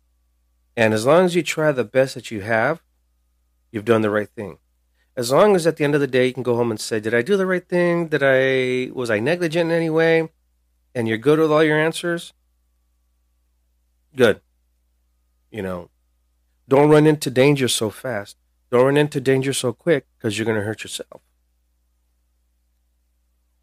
And 0.77 0.93
as 0.93 1.05
long 1.05 1.25
as 1.25 1.35
you 1.35 1.43
try 1.43 1.71
the 1.71 1.83
best 1.83 2.15
that 2.15 2.31
you 2.31 2.41
have, 2.41 2.81
you've 3.71 3.85
done 3.85 4.01
the 4.01 4.09
right 4.09 4.29
thing. 4.29 4.59
As 5.15 5.31
long 5.31 5.55
as 5.55 5.67
at 5.67 5.77
the 5.77 5.83
end 5.83 5.95
of 5.95 6.01
the 6.01 6.07
day 6.07 6.27
you 6.27 6.33
can 6.33 6.43
go 6.43 6.55
home 6.55 6.71
and 6.71 6.79
say, 6.79 6.99
Did 6.99 7.13
I 7.13 7.21
do 7.21 7.35
the 7.35 7.45
right 7.45 7.67
thing? 7.67 8.07
Did 8.07 8.21
I 8.23 8.91
was 8.93 9.09
I 9.09 9.19
negligent 9.19 9.69
in 9.69 9.75
any 9.75 9.89
way? 9.89 10.29
And 10.95 11.07
you're 11.07 11.17
good 11.17 11.39
with 11.39 11.51
all 11.51 11.63
your 11.63 11.77
answers, 11.77 12.33
good. 14.15 14.41
You 15.51 15.61
know, 15.61 15.89
don't 16.67 16.89
run 16.89 17.07
into 17.07 17.29
danger 17.29 17.67
so 17.67 17.89
fast. 17.89 18.37
Don't 18.71 18.85
run 18.85 18.97
into 18.97 19.19
danger 19.19 19.53
so 19.53 19.73
quick 19.73 20.05
because 20.17 20.37
you're 20.37 20.45
going 20.45 20.57
to 20.57 20.63
hurt 20.63 20.83
yourself. 20.83 21.21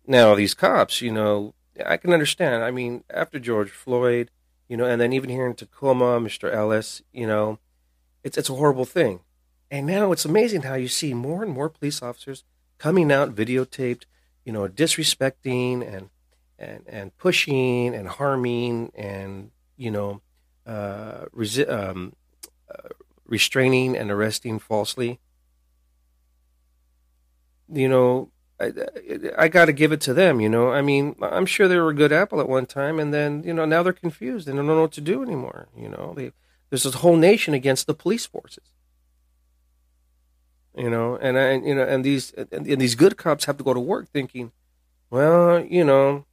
Now, 0.06 0.34
these 0.34 0.54
cops, 0.54 1.00
you 1.00 1.12
know, 1.12 1.54
I 1.84 1.96
can 1.96 2.12
understand. 2.12 2.62
I 2.62 2.70
mean, 2.70 3.04
after 3.10 3.38
George 3.38 3.70
Floyd, 3.70 4.30
you 4.68 4.76
know, 4.76 4.84
and 4.84 5.00
then 5.00 5.12
even 5.12 5.30
here 5.30 5.46
in 5.46 5.54
Tacoma, 5.54 6.20
Mr. 6.20 6.52
Ellis, 6.52 7.02
you 7.12 7.26
know, 7.26 7.58
it's 8.24 8.38
it's 8.38 8.50
a 8.50 8.54
horrible 8.54 8.84
thing. 8.84 9.20
And 9.70 9.86
now 9.86 10.12
it's 10.12 10.24
amazing 10.24 10.62
how 10.62 10.74
you 10.74 10.88
see 10.88 11.12
more 11.12 11.42
and 11.42 11.52
more 11.52 11.68
police 11.68 12.02
officers 12.02 12.44
coming 12.78 13.10
out 13.10 13.34
videotaped, 13.34 14.04
you 14.44 14.52
know, 14.52 14.68
disrespecting 14.68 15.86
and 15.86 16.10
and 16.58 16.84
and 16.86 17.16
pushing 17.16 17.94
and 17.94 18.08
harming 18.08 18.92
and 18.94 19.50
you 19.76 19.90
know 19.90 20.22
uh, 20.66 21.26
resi- 21.36 21.70
um, 21.70 22.14
uh, 22.70 22.88
restraining 23.26 23.96
and 23.96 24.10
arresting 24.10 24.58
falsely. 24.58 25.20
You 27.68 27.88
know, 27.88 28.30
I, 28.58 28.72
I 29.36 29.48
got 29.48 29.66
to 29.66 29.72
give 29.72 29.92
it 29.92 30.00
to 30.02 30.14
them. 30.14 30.40
You 30.40 30.48
know, 30.48 30.70
I 30.72 30.80
mean, 30.80 31.14
I'm 31.20 31.46
sure 31.46 31.68
they 31.68 31.76
were 31.76 31.90
a 31.90 31.94
good 31.94 32.12
apple 32.12 32.40
at 32.40 32.48
one 32.48 32.66
time, 32.66 32.98
and 32.98 33.12
then 33.12 33.42
you 33.44 33.52
know 33.52 33.64
now 33.64 33.82
they're 33.82 33.92
confused 33.92 34.48
and 34.48 34.56
don't 34.56 34.66
know 34.66 34.80
what 34.80 34.92
to 34.92 35.00
do 35.00 35.22
anymore. 35.22 35.68
You 35.76 35.88
know, 35.90 36.14
they, 36.16 36.32
there's 36.70 36.84
this 36.84 36.94
whole 36.94 37.16
nation 37.16 37.54
against 37.54 37.86
the 37.86 37.94
police 37.94 38.26
forces. 38.26 38.64
You 40.76 40.90
know, 40.90 41.16
and 41.16 41.38
I, 41.38 41.54
you 41.54 41.74
know, 41.74 41.84
and 41.84 42.04
these 42.04 42.32
and, 42.32 42.66
and 42.66 42.80
these 42.80 42.94
good 42.94 43.16
cops 43.16 43.44
have 43.44 43.58
to 43.58 43.64
go 43.64 43.74
to 43.74 43.80
work 43.80 44.08
thinking, 44.08 44.52
well, 45.10 45.64
you 45.64 45.84
know, 45.84 46.26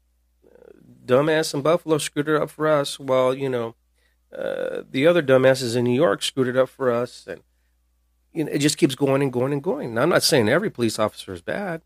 dumbass 1.06 1.54
in 1.54 1.62
Buffalo 1.62 1.98
screwed 1.98 2.30
it 2.30 2.42
up 2.42 2.50
for 2.50 2.68
us. 2.68 3.00
while 3.00 3.34
you 3.34 3.50
know, 3.50 3.76
uh, 4.36 4.84
the 4.90 5.08
other 5.08 5.22
dumbasses 5.22 5.76
in 5.76 5.84
New 5.84 5.96
York 5.96 6.24
screwed 6.24 6.48
it 6.48 6.58
up 6.58 6.70
for 6.70 6.92
us, 6.92 7.26
and 7.28 7.42
you 8.34 8.46
know, 8.46 8.52
it 8.52 8.60
just 8.60 8.78
keeps 8.78 8.96
going 8.96 9.22
and 9.22 9.32
going 9.32 9.54
and 9.54 9.64
going. 9.64 9.94
Now, 9.94 10.02
I'm 10.02 10.10
not 10.10 10.24
saying 10.24 10.50
every 10.50 10.70
police 10.70 11.00
officer 11.00 11.34
is 11.34 11.42
bad, 11.42 11.82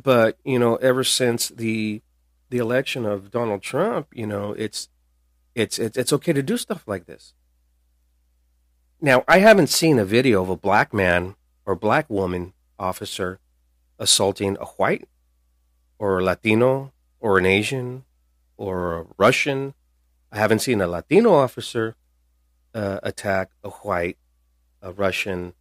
but 0.00 0.38
you 0.44 0.58
know, 0.58 0.76
ever 0.76 1.04
since 1.04 1.48
the 1.48 2.02
the 2.50 2.58
election 2.58 3.04
of 3.04 3.30
Donald 3.30 3.62
Trump, 3.62 4.08
you 4.12 4.26
know, 4.26 4.52
it's 4.52 4.88
it's 5.54 5.78
it's, 5.78 5.98
it's 5.98 6.12
okay 6.12 6.32
to 6.32 6.42
do 6.42 6.56
stuff 6.56 6.84
like 6.86 7.06
this. 7.06 7.34
Now, 9.00 9.24
I 9.28 9.38
haven't 9.38 9.68
seen 9.68 9.98
a 9.98 10.04
video 10.04 10.42
of 10.42 10.48
a 10.48 10.56
black 10.56 10.92
man 10.92 11.36
or 11.64 11.74
black 11.74 12.08
woman 12.08 12.52
officer 12.78 13.38
assaulting 13.98 14.56
a 14.60 14.64
white 14.64 15.08
or 15.98 16.18
a 16.18 16.24
Latino 16.24 16.92
or 17.20 17.38
an 17.38 17.46
Asian 17.46 18.04
or 18.56 18.98
a 18.98 19.06
Russian. 19.16 19.74
I 20.32 20.38
haven't 20.38 20.60
seen 20.60 20.80
a 20.80 20.86
Latino 20.86 21.32
officer 21.32 21.96
uh, 22.74 23.00
attack 23.02 23.50
a 23.62 23.70
white, 23.70 24.18
a 24.82 24.92
Russian, 24.92 25.54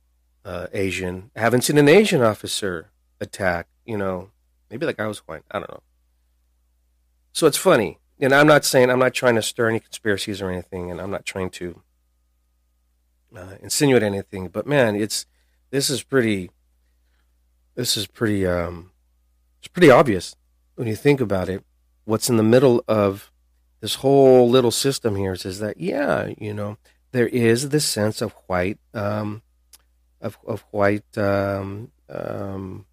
uh, 0.44 0.67
Asian. 0.74 1.32
I 1.36 1.39
haven't 1.39 1.62
seen 1.62 1.77
an 1.77 1.89
Asian 1.89 2.22
officer 2.22 2.89
attack, 3.20 3.68
you 3.86 3.98
know, 3.98 4.30
maybe 4.70 4.86
like 4.86 5.00
I 5.00 5.08
was 5.08 5.20
white. 5.20 5.44
I 5.52 5.60
don't 5.60 5.72
know. 5.72 5.84
So 7.34 7.48
it's 7.48 7.58
funny. 7.58 8.00
And 8.20 8.34
I'm 8.34 8.48
not 8.48 8.66
saying, 8.66 8.90
I'm 8.90 9.00
not 9.00 9.14
trying 9.14 9.36
to 9.36 9.42
stir 9.42 9.70
any 9.70 9.80
conspiracies 9.80 10.42
or 10.42 10.50
anything, 10.50 10.90
and 10.90 11.00
I'm 11.00 11.12
not 11.12 11.26
trying 11.26 11.52
to 11.52 11.82
uh, 13.36 13.56
insinuate 13.62 14.04
anything, 14.04 14.48
but 14.48 14.66
man, 14.66 14.96
it's 14.96 15.26
this 15.70 15.90
is 15.90 16.04
pretty. 16.04 16.50
This 17.76 17.96
is 17.98 18.08
pretty. 18.08 18.48
Um, 18.48 18.92
it's 19.60 19.68
pretty 19.68 19.92
obvious 19.92 20.36
when 20.76 20.88
you 20.88 20.96
think 20.96 21.22
about 21.22 21.50
it. 21.50 21.64
What's 22.06 22.30
in 22.30 22.38
the 22.38 22.44
middle 22.44 22.84
of 22.88 23.32
this 23.82 23.96
whole 23.96 24.50
little 24.50 24.72
system 24.72 25.16
here 25.16 25.34
is, 25.34 25.46
is 25.46 25.60
that 25.60 25.80
yeah, 25.80 26.32
you 26.38 26.54
know, 26.54 26.78
there 27.12 27.28
is 27.28 27.70
this 27.70 27.86
sense 27.86 28.22
of 28.22 28.34
white, 28.48 28.80
um, 28.94 29.42
of 30.22 30.38
of 30.46 30.66
white 30.72 31.18
um, 31.18 31.92
um, 32.10 32.86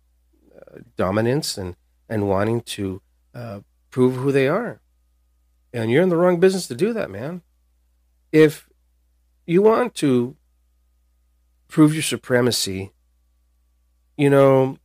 dominance 0.97 1.59
and 1.59 1.76
and 2.09 2.28
wanting 2.28 2.61
to 2.61 3.00
uh, 3.35 3.61
prove 3.90 4.16
who 4.16 4.33
they 4.33 4.49
are, 4.49 4.81
and 5.73 5.90
you're 5.90 6.02
in 6.02 6.09
the 6.09 6.16
wrong 6.16 6.40
business 6.40 6.66
to 6.69 6.75
do 6.75 6.93
that, 6.93 7.11
man. 7.11 7.43
If 8.33 8.69
you 9.47 9.62
want 9.62 9.95
to 9.97 10.37
prove 11.69 11.95
your 11.95 12.02
supremacy, 12.02 12.93
you 14.16 14.31
know, 14.31 14.78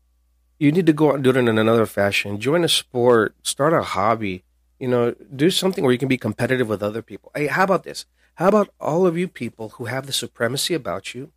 you 0.58 0.72
need 0.72 0.86
to 0.86 0.94
go 0.94 1.10
out 1.10 1.16
and 1.16 1.24
do 1.24 1.30
it 1.30 1.38
in 1.38 1.48
another 1.48 1.86
fashion. 1.86 2.40
Join 2.40 2.64
a 2.64 2.70
sport, 2.70 3.36
start 3.44 3.74
a 3.74 3.82
hobby, 3.82 4.44
you 4.80 4.88
know, 4.88 5.16
do 5.36 5.50
something 5.50 5.84
where 5.84 5.94
you 5.94 6.00
can 6.00 6.08
be 6.08 6.18
competitive 6.18 6.68
with 6.68 6.84
other 6.84 7.02
people. 7.02 7.32
Hey, 7.36 7.48
how 7.48 7.64
about 7.64 7.84
this? 7.84 8.06
How 8.36 8.48
about 8.48 8.70
all 8.80 9.06
of 9.06 9.18
you 9.18 9.28
people 9.28 9.70
who 9.70 9.86
have 9.86 10.06
the 10.06 10.14
supremacy 10.14 10.74
about 10.74 11.14
you 11.14 11.32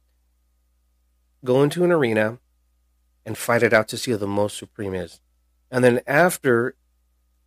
go 1.44 1.62
into 1.62 1.84
an 1.84 1.90
arena 1.90 2.38
and 3.24 3.36
fight 3.36 3.62
it 3.62 3.72
out 3.72 3.88
to 3.88 3.96
see 3.96 4.10
who 4.10 4.16
the 4.16 4.26
most 4.26 4.56
supreme 4.56 4.94
is? 4.94 5.20
And 5.70 5.82
then 5.82 6.00
after 6.06 6.74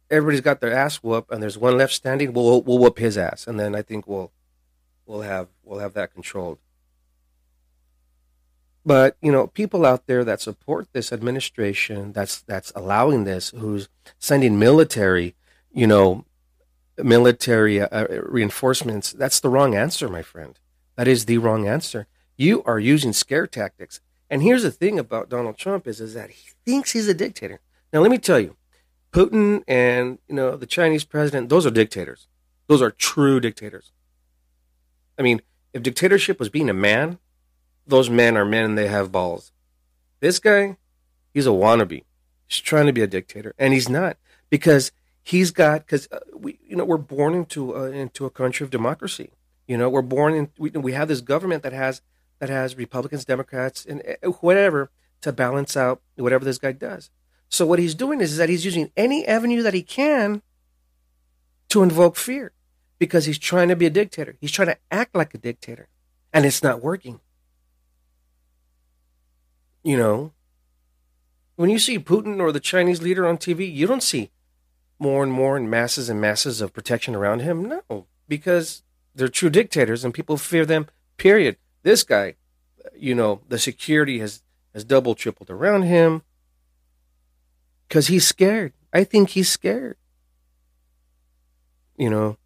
everybody's 0.10 0.42
got 0.42 0.62
their 0.62 0.74
ass 0.74 0.98
whooped 0.98 1.32
and 1.32 1.42
there's 1.42 1.58
one 1.58 1.78
left 1.78 1.94
standing, 1.94 2.34
we'll, 2.34 2.62
we'll 2.62 2.78
whoop 2.78 2.98
his 2.98 3.18
ass. 3.18 3.48
And 3.48 3.60
then 3.60 3.76
I 3.76 3.82
think 3.82 4.08
we'll 4.08 4.32
we'll 5.06 5.22
have 5.22 5.48
we'll 5.64 5.80
have 5.80 5.94
that 5.94 6.14
controlled. 6.14 6.60
But 8.86 9.18
you 9.22 9.32
know, 9.32 9.48
people 9.48 9.86
out 9.86 10.06
there 10.06 10.24
that 10.24 10.42
support 10.42 10.88
this 10.94 11.12
administration, 11.12 12.14
that's 12.14 12.42
that's 12.42 12.72
allowing 12.76 13.24
this, 13.24 13.50
who's 13.50 13.90
sending 14.20 14.60
military, 14.60 15.36
you 15.74 15.88
know, 15.88 16.26
military 16.98 17.82
uh, 17.82 17.88
uh, 17.92 18.22
reinforcements, 18.24 19.12
that's 19.12 19.40
the 19.40 19.50
wrong 19.50 19.76
answer, 19.76 20.08
my 20.08 20.22
friend. 20.22 20.60
That 20.96 21.08
is 21.08 21.26
the 21.26 21.40
wrong 21.40 21.68
answer. 21.68 22.08
You 22.38 22.64
are 22.64 22.80
using 22.80 23.14
scare 23.14 23.48
tactics. 23.48 24.02
And 24.30 24.42
here's 24.42 24.64
the 24.64 24.72
thing 24.72 24.98
about 24.98 25.30
Donald 25.30 25.58
Trump 25.58 25.88
is, 25.88 26.02
is 26.02 26.14
that 26.14 26.32
he 26.32 26.52
thinks 26.66 26.92
he's 26.92 27.08
a 27.08 27.14
dictator. 27.14 27.60
Now, 27.94 28.02
let 28.02 28.12
me 28.12 28.18
tell 28.18 28.40
you, 28.40 28.56
Putin 29.12 29.64
and 29.68 30.20
you 30.28 30.36
know 30.36 30.58
the 30.58 30.66
Chinese 30.66 31.06
president, 31.06 31.50
those 31.50 31.66
are 31.66 31.72
dictators. 31.72 32.28
Those 32.68 32.82
are 32.82 32.92
true 32.92 33.40
dictators. 33.40 33.92
I 35.18 35.22
mean, 35.22 35.42
if 35.74 35.84
dictatorship 35.84 36.40
was 36.40 36.50
being 36.50 36.70
a 36.70 36.74
man, 36.74 37.20
those 37.88 38.10
men 38.10 38.36
are 38.36 38.44
men 38.44 38.66
and 38.66 38.78
they 38.78 38.88
have 38.88 39.12
balls. 39.12 39.52
This 40.20 40.40
guy, 40.40 40.78
he's 41.34 41.48
a 41.48 41.52
wannabe. 41.52 42.04
He's 42.48 42.60
trying 42.60 42.88
to 42.88 42.94
be 42.94 43.02
a 43.02 43.08
dictator, 43.08 43.54
and 43.58 43.74
he's 43.74 43.88
not 43.88 44.18
because 44.50 44.92
he's 45.24 45.52
got 45.52 45.86
because 45.86 46.08
uh, 46.12 46.20
we 46.34 46.60
you 46.68 46.76
know 46.76 46.86
we're 46.86 46.98
born 46.98 47.34
into 47.34 47.76
uh, 47.76 47.84
into 47.86 48.26
a 48.26 48.30
country 48.30 48.64
of 48.64 48.70
democracy. 48.70 49.32
You 49.68 49.78
know, 49.78 49.90
we're 49.90 50.02
born 50.02 50.34
in 50.34 50.50
we, 50.58 50.72
we 50.72 50.92
have 50.92 51.08
this 51.08 51.22
government 51.22 51.64
that 51.64 51.74
has 51.74 52.02
that 52.40 52.50
has 52.50 52.76
Republicans, 52.76 53.26
Democrats, 53.26 53.86
and 53.86 54.02
uh, 54.24 54.30
whatever 54.42 54.92
to 55.22 55.32
balance 55.32 55.76
out 55.76 56.02
whatever 56.16 56.46
this 56.46 56.58
guy 56.58 56.72
does. 56.72 57.10
So 57.50 57.66
what 57.66 57.80
he's 57.80 57.96
doing 57.96 58.22
is, 58.22 58.34
is 58.34 58.38
that 58.38 58.50
he's 58.50 58.66
using 58.66 58.92
any 58.98 59.26
avenue 59.26 59.62
that 59.62 59.74
he 59.74 59.84
can 59.84 60.42
to 61.70 61.84
invoke 61.84 62.16
fear 62.16 62.52
because 63.00 63.26
he's 63.26 63.38
trying 63.38 63.70
to 63.70 63.76
be 63.76 63.86
a 63.86 63.90
dictator. 63.90 64.36
He's 64.40 64.52
trying 64.52 64.70
to 64.70 64.78
act 64.92 65.16
like 65.16 65.34
a 65.34 65.38
dictator, 65.38 65.88
and 66.34 66.46
it's 66.46 66.64
not 66.64 66.82
working. 66.82 67.20
You 69.84 69.98
know, 69.98 70.34
when 71.56 71.70
you 71.70 71.80
see 71.80 72.00
Putin 72.00 72.40
or 72.40 72.52
the 72.52 72.60
Chinese 72.60 73.02
leader 73.02 73.26
on 73.26 73.38
TV, 73.38 73.72
you 73.72 73.88
don't 73.88 74.04
see 74.04 74.32
more 75.00 75.24
and 75.24 75.32
more 75.32 75.58
and 75.58 75.70
masses 75.70 76.10
and 76.10 76.20
masses 76.20 76.62
of 76.62 76.74
protection 76.74 77.16
around 77.16 77.42
him? 77.42 77.64
No, 77.68 78.08
because 78.28 78.84
they're 79.14 79.28
true 79.28 79.50
dictators 79.50 80.04
and 80.04 80.14
people 80.14 80.38
fear 80.38 80.66
them. 80.66 80.88
Period. 81.18 81.58
This 81.86 82.02
guy, 82.02 82.34
you 82.98 83.14
know, 83.14 83.42
the 83.48 83.60
security 83.60 84.18
has 84.18 84.42
has 84.74 84.84
double 84.84 85.14
tripled 85.14 85.52
around 85.52 85.84
him 85.84 86.24
because 87.88 88.08
he's 88.08 88.26
scared. 88.26 88.74
I 88.92 89.04
think 89.04 89.30
he's 89.30 89.50
scared. 89.50 89.96
You 91.96 92.10
know. 92.10 92.38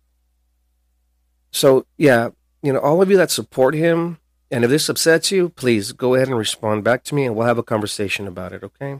So 1.52 1.86
yeah, 1.98 2.32
you 2.62 2.74
know, 2.74 2.80
all 2.80 3.02
of 3.02 3.10
you 3.10 3.16
that 3.16 3.32
support 3.32 3.76
him, 3.76 4.20
and 4.52 4.66
if 4.66 4.70
this 4.70 4.90
upsets 4.90 5.32
you, 5.32 5.48
please 5.48 5.94
go 5.94 6.16
ahead 6.16 6.28
and 6.28 6.38
respond 6.38 6.84
back 6.84 7.06
to 7.06 7.16
me, 7.16 7.24
and 7.24 7.34
we'll 7.34 7.48
have 7.48 7.58
a 7.58 7.64
conversation 7.64 8.28
about 8.28 8.52
it. 8.52 8.62
Okay. 8.62 9.00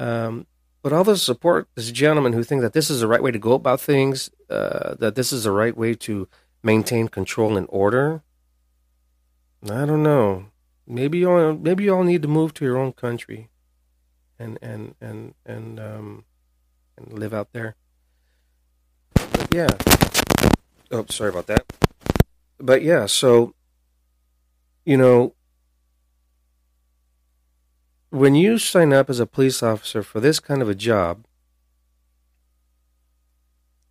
Um, 0.00 0.48
but 0.82 0.92
all 0.92 1.04
the 1.04 1.16
support 1.16 1.68
this 1.76 1.92
gentleman 1.92 2.32
who 2.32 2.42
think 2.42 2.62
that 2.62 2.72
this 2.72 2.90
is 2.90 2.98
the 2.98 3.06
right 3.06 3.22
way 3.22 3.30
to 3.30 3.38
go 3.38 3.52
about 3.52 3.80
things, 3.80 4.28
uh, 4.50 4.96
that 4.96 5.14
this 5.14 5.32
is 5.32 5.44
the 5.44 5.52
right 5.52 5.76
way 5.76 5.94
to 5.94 6.26
maintain 6.64 7.06
control 7.06 7.56
and 7.56 7.68
order. 7.70 8.24
I 9.70 9.86
don't 9.86 10.02
know. 10.02 10.46
Maybe 10.86 11.18
you 11.18 11.30
all 11.30 11.54
maybe 11.54 11.84
you 11.84 11.94
all 11.94 12.04
need 12.04 12.22
to 12.22 12.28
move 12.28 12.52
to 12.54 12.64
your 12.64 12.76
own 12.76 12.92
country, 12.92 13.48
and 14.38 14.58
and 14.60 14.94
and 15.00 15.34
and 15.46 15.80
um, 15.80 16.24
and 16.98 17.18
live 17.18 17.32
out 17.32 17.52
there. 17.52 17.74
But 19.14 19.54
yeah. 19.54 19.68
Oh, 20.90 21.06
sorry 21.08 21.30
about 21.30 21.46
that. 21.46 21.64
But 22.58 22.82
yeah, 22.82 23.06
so 23.06 23.54
you 24.84 24.98
know, 24.98 25.34
when 28.10 28.34
you 28.34 28.58
sign 28.58 28.92
up 28.92 29.08
as 29.08 29.18
a 29.18 29.26
police 29.26 29.62
officer 29.62 30.02
for 30.02 30.20
this 30.20 30.40
kind 30.40 30.60
of 30.60 30.68
a 30.68 30.74
job, 30.74 31.24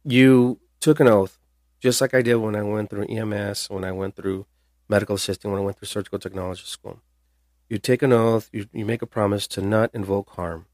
you 0.03 0.59
took 0.79 0.99
an 0.99 1.07
oath, 1.07 1.39
just 1.79 1.99
like 1.99 2.13
I 2.13 2.21
did 2.21 2.35
when 2.35 2.55
I 2.55 2.61
went 2.61 2.91
through 2.91 3.07
EMS, 3.07 3.71
when 3.71 3.83
I 3.83 3.91
went 3.91 4.15
through 4.15 4.45
medical 4.93 5.15
assisting, 5.15 5.49
when 5.49 5.59
I 5.59 5.63
went 5.63 5.77
through 5.77 5.87
surgical 5.87 6.19
technology 6.19 6.65
school. 6.65 6.99
You 7.67 7.79
take 7.79 8.03
an 8.03 8.13
oath, 8.13 8.47
you, 8.53 8.67
you 8.71 8.85
make 8.85 9.01
a 9.01 9.07
promise 9.07 9.47
to 9.47 9.59
not 9.59 9.89
invoke 9.91 10.29
harm. 10.31 10.67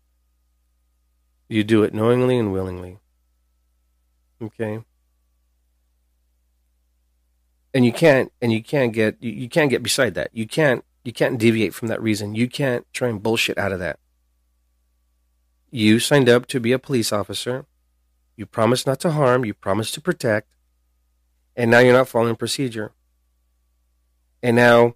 You 1.48 1.64
do 1.64 1.84
it 1.84 1.94
knowingly 1.94 2.38
and 2.38 2.52
willingly. 2.52 3.00
Okay? 4.42 4.84
And 7.74 7.86
you 7.86 7.94
can't 7.94 8.32
and 8.42 8.52
you 8.52 8.62
can't 8.62 8.92
get 8.92 9.16
you, 9.22 9.32
you 9.32 9.48
can't 9.48 9.70
get 9.70 9.84
beside 9.84 10.16
that. 10.16 10.32
You 10.34 10.48
can't 10.48 10.84
you 11.06 11.14
can't 11.14 11.40
deviate 11.40 11.74
from 11.74 11.88
that 11.88 12.02
reason. 12.02 12.36
You 12.36 12.50
can't 12.50 12.86
try 12.92 13.08
and 13.08 13.24
bullshit 13.24 13.58
out 13.58 13.72
of 13.72 13.80
that. 13.80 14.00
You 15.72 16.00
signed 16.00 16.28
up 16.28 16.46
to 16.48 16.60
be 16.60 16.74
a 16.74 16.80
police 16.80 17.14
officer. 17.14 17.66
You 18.36 18.46
promised 18.46 18.86
not 18.86 19.00
to 19.02 19.12
harm. 19.12 19.46
You 19.46 19.54
promised 19.54 19.94
to 19.94 20.02
protect. 20.02 20.48
And 21.56 21.72
now 21.72 21.80
you're 21.80 22.00
not 22.00 22.10
following 22.10 22.36
procedure. 22.36 22.92
And 24.42 24.56
now, 24.56 24.96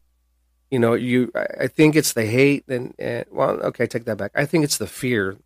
you 0.71 0.79
know, 0.79 0.93
you. 0.93 1.31
I 1.35 1.67
think 1.67 1.95
it's 1.95 2.13
the 2.13 2.25
hate 2.25 2.65
and, 2.67 2.93
and 2.97 3.25
well, 3.31 3.59
okay, 3.61 3.85
take 3.85 4.05
that 4.05 4.17
back. 4.17 4.31
I 4.35 4.45
think 4.45 4.63
it's 4.63 4.77
the 4.77 4.87
fear 4.87 5.37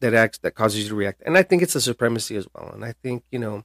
that 0.00 0.14
acts 0.14 0.38
that 0.38 0.54
causes 0.54 0.82
you 0.82 0.88
to 0.88 0.94
react, 0.94 1.22
and 1.24 1.38
I 1.38 1.42
think 1.42 1.62
it's 1.62 1.74
the 1.74 1.80
supremacy 1.80 2.36
as 2.36 2.46
well. 2.54 2.70
And 2.74 2.84
I 2.84 2.92
think 2.92 3.24
you 3.30 3.38
know, 3.38 3.64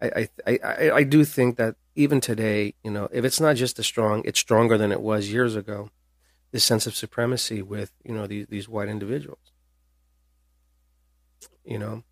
I 0.00 0.28
I 0.46 0.58
I, 0.62 0.90
I 0.90 1.02
do 1.04 1.24
think 1.24 1.56
that 1.56 1.76
even 1.94 2.20
today, 2.20 2.74
you 2.82 2.90
know, 2.90 3.08
if 3.12 3.24
it's 3.24 3.40
not 3.40 3.56
just 3.56 3.78
as 3.78 3.86
strong, 3.86 4.22
it's 4.24 4.38
stronger 4.40 4.76
than 4.78 4.92
it 4.92 5.00
was 5.00 5.32
years 5.32 5.54
ago. 5.54 5.90
This 6.50 6.64
sense 6.64 6.86
of 6.86 6.94
supremacy 6.94 7.62
with 7.62 7.92
you 8.04 8.14
know 8.14 8.26
these 8.26 8.46
these 8.48 8.68
white 8.68 8.88
individuals. 8.88 9.52
You 11.64 11.78
know. 11.78 12.02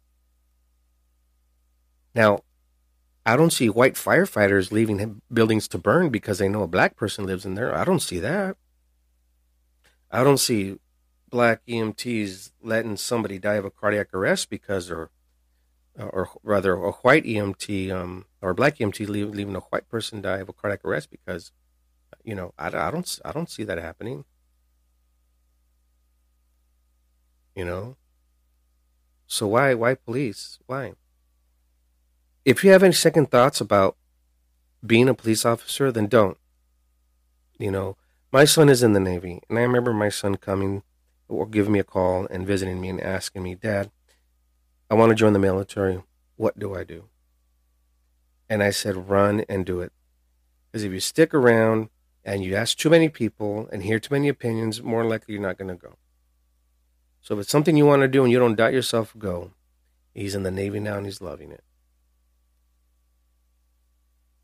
Now, 2.14 2.40
I 3.26 3.36
don't 3.36 3.52
see 3.52 3.68
white 3.68 3.94
firefighters 3.94 4.72
leaving 4.72 5.20
buildings 5.32 5.68
to 5.68 5.78
burn 5.78 6.08
because 6.08 6.38
they 6.38 6.48
know 6.48 6.62
a 6.62 6.68
black 6.68 6.96
person 6.96 7.26
lives 7.26 7.44
in 7.44 7.54
there. 7.54 7.74
I 7.74 7.84
don't 7.84 8.00
see 8.00 8.18
that. 8.18 8.56
I 10.10 10.24
don't 10.24 10.38
see 10.38 10.78
black 11.28 11.60
EMTs 11.66 12.52
letting 12.62 12.96
somebody 12.96 13.38
die 13.38 13.54
of 13.54 13.64
a 13.64 13.70
cardiac 13.70 14.12
arrest 14.12 14.50
because 14.50 14.90
uh, 14.90 15.06
or 15.96 16.30
rather 16.42 16.74
a 16.74 16.92
white 16.92 17.24
EMT 17.24 17.90
um, 17.90 18.24
or 18.40 18.54
black 18.54 18.78
EMT 18.78 19.08
leave, 19.08 19.30
leaving 19.30 19.56
a 19.56 19.60
white 19.60 19.88
person 19.88 20.20
die 20.20 20.38
of 20.38 20.48
a 20.48 20.52
cardiac 20.52 20.84
arrest 20.84 21.10
because, 21.10 21.52
you 22.24 22.34
know, 22.34 22.54
I, 22.58 22.68
I 22.68 22.90
don't 22.90 23.20
I 23.24 23.32
don't 23.32 23.50
see 23.50 23.64
that 23.64 23.78
happening. 23.78 24.24
You 27.54 27.64
know. 27.64 27.96
So 29.26 29.46
why 29.46 29.74
why 29.74 29.94
police? 29.94 30.58
Why? 30.66 30.94
If 32.44 32.64
you 32.64 32.70
have 32.72 32.82
any 32.82 32.94
second 32.94 33.30
thoughts 33.30 33.60
about 33.60 33.96
being 34.84 35.08
a 35.08 35.14
police 35.14 35.44
officer, 35.44 35.92
then 35.92 36.06
don't. 36.06 36.38
You 37.58 37.70
know, 37.70 37.96
my 38.32 38.46
son 38.46 38.70
is 38.70 38.82
in 38.82 38.94
the 38.94 39.00
Navy, 39.00 39.42
and 39.48 39.58
I 39.58 39.62
remember 39.62 39.92
my 39.92 40.08
son 40.08 40.36
coming 40.36 40.82
or 41.28 41.46
giving 41.46 41.72
me 41.72 41.78
a 41.78 41.84
call 41.84 42.26
and 42.30 42.46
visiting 42.46 42.80
me 42.80 42.88
and 42.88 43.00
asking 43.00 43.42
me, 43.42 43.54
Dad, 43.54 43.90
I 44.90 44.94
want 44.94 45.10
to 45.10 45.14
join 45.14 45.34
the 45.34 45.38
military. 45.38 46.02
What 46.36 46.58
do 46.58 46.74
I 46.74 46.82
do? 46.82 47.04
And 48.48 48.62
I 48.62 48.70
said, 48.70 49.08
run 49.08 49.44
and 49.48 49.66
do 49.66 49.80
it. 49.80 49.92
Because 50.66 50.82
if 50.82 50.92
you 50.92 51.00
stick 51.00 51.34
around 51.34 51.90
and 52.24 52.42
you 52.42 52.54
ask 52.54 52.78
too 52.78 52.90
many 52.90 53.08
people 53.08 53.68
and 53.70 53.82
hear 53.82 54.00
too 54.00 54.14
many 54.14 54.28
opinions, 54.28 54.82
more 54.82 55.04
likely 55.04 55.34
you're 55.34 55.42
not 55.42 55.58
going 55.58 55.68
to 55.68 55.74
go. 55.74 55.96
So 57.20 57.34
if 57.34 57.40
it's 57.40 57.50
something 57.50 57.76
you 57.76 57.86
want 57.86 58.00
to 58.00 58.08
do 58.08 58.24
and 58.24 58.32
you 58.32 58.38
don't 58.38 58.56
doubt 58.56 58.72
yourself, 58.72 59.14
go. 59.18 59.52
He's 60.14 60.34
in 60.34 60.42
the 60.42 60.50
Navy 60.50 60.80
now 60.80 60.96
and 60.96 61.06
he's 61.06 61.20
loving 61.20 61.52
it. 61.52 61.62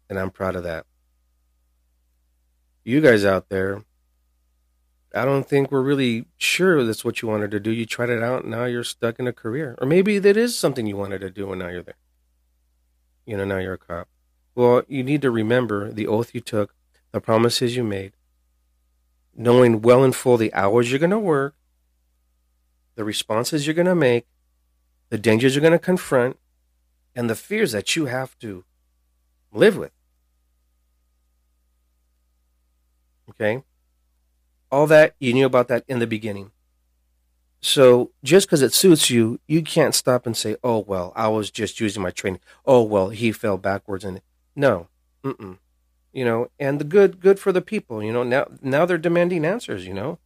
And 0.08 0.18
I'm 0.18 0.30
proud 0.30 0.56
of 0.56 0.62
that. 0.62 0.86
You 2.84 3.00
guys 3.00 3.24
out 3.24 3.48
there, 3.48 3.82
I 5.14 5.24
don't 5.24 5.48
think 5.48 5.72
we're 5.72 5.82
really 5.82 6.26
sure 6.36 6.84
that's 6.84 7.04
what 7.04 7.22
you 7.22 7.28
wanted 7.28 7.50
to 7.52 7.60
do. 7.60 7.70
You 7.70 7.86
tried 7.86 8.10
it 8.10 8.22
out, 8.22 8.42
and 8.42 8.50
now 8.50 8.66
you're 8.66 8.84
stuck 8.84 9.18
in 9.18 9.26
a 9.26 9.32
career. 9.32 9.74
Or 9.80 9.86
maybe 9.86 10.18
that 10.18 10.36
is 10.36 10.56
something 10.56 10.86
you 10.86 10.96
wanted 10.96 11.20
to 11.22 11.30
do, 11.30 11.50
and 11.50 11.60
now 11.60 11.68
you're 11.68 11.82
there. 11.82 11.96
You 13.24 13.36
know, 13.36 13.44
now 13.44 13.58
you're 13.58 13.74
a 13.74 13.78
cop. 13.78 14.08
Well, 14.54 14.82
you 14.88 15.02
need 15.02 15.22
to 15.22 15.30
remember 15.30 15.90
the 15.90 16.06
oath 16.06 16.34
you 16.34 16.40
took, 16.40 16.74
the 17.12 17.20
promises 17.20 17.76
you 17.76 17.82
made, 17.82 18.12
knowing 19.34 19.82
well 19.82 20.04
and 20.04 20.14
full 20.14 20.36
the 20.36 20.52
hours 20.54 20.90
you're 20.90 21.00
going 21.00 21.10
to 21.10 21.18
work, 21.18 21.54
the 22.94 23.04
responses 23.04 23.66
you're 23.66 23.74
going 23.74 23.86
to 23.86 23.94
make, 23.94 24.26
the 25.08 25.18
dangers 25.18 25.54
you're 25.54 25.60
going 25.60 25.72
to 25.72 25.78
confront, 25.78 26.38
and 27.14 27.28
the 27.30 27.34
fears 27.34 27.72
that 27.72 27.96
you 27.96 28.06
have 28.06 28.38
to 28.38 28.64
live 29.52 29.76
with. 29.76 29.92
Okay? 33.30 33.62
all 34.70 34.86
that 34.86 35.14
you 35.18 35.32
knew 35.32 35.46
about 35.46 35.68
that 35.68 35.84
in 35.88 35.98
the 35.98 36.06
beginning. 36.06 36.50
So 37.60 38.12
just 38.22 38.46
because 38.46 38.62
it 38.62 38.74
suits 38.74 39.10
you, 39.10 39.40
you 39.46 39.62
can't 39.62 39.94
stop 39.94 40.26
and 40.26 40.36
say, 40.36 40.56
"Oh 40.62 40.80
well, 40.86 41.12
I 41.16 41.28
was 41.28 41.50
just 41.50 41.80
using 41.80 42.02
my 42.02 42.10
training." 42.10 42.40
Oh 42.64 42.82
well, 42.82 43.08
he 43.10 43.32
fell 43.32 43.56
backwards 43.56 44.04
and 44.04 44.20
no, 44.54 44.88
mm-mm. 45.24 45.58
you 46.12 46.24
know. 46.24 46.50
And 46.58 46.80
the 46.80 46.84
good, 46.84 47.20
good 47.20 47.38
for 47.38 47.52
the 47.52 47.62
people. 47.62 48.02
You 48.02 48.12
know, 48.12 48.22
now 48.22 48.46
now 48.60 48.84
they're 48.86 48.98
demanding 48.98 49.44
answers. 49.44 49.86
You 49.86 49.94
know, 49.94 50.18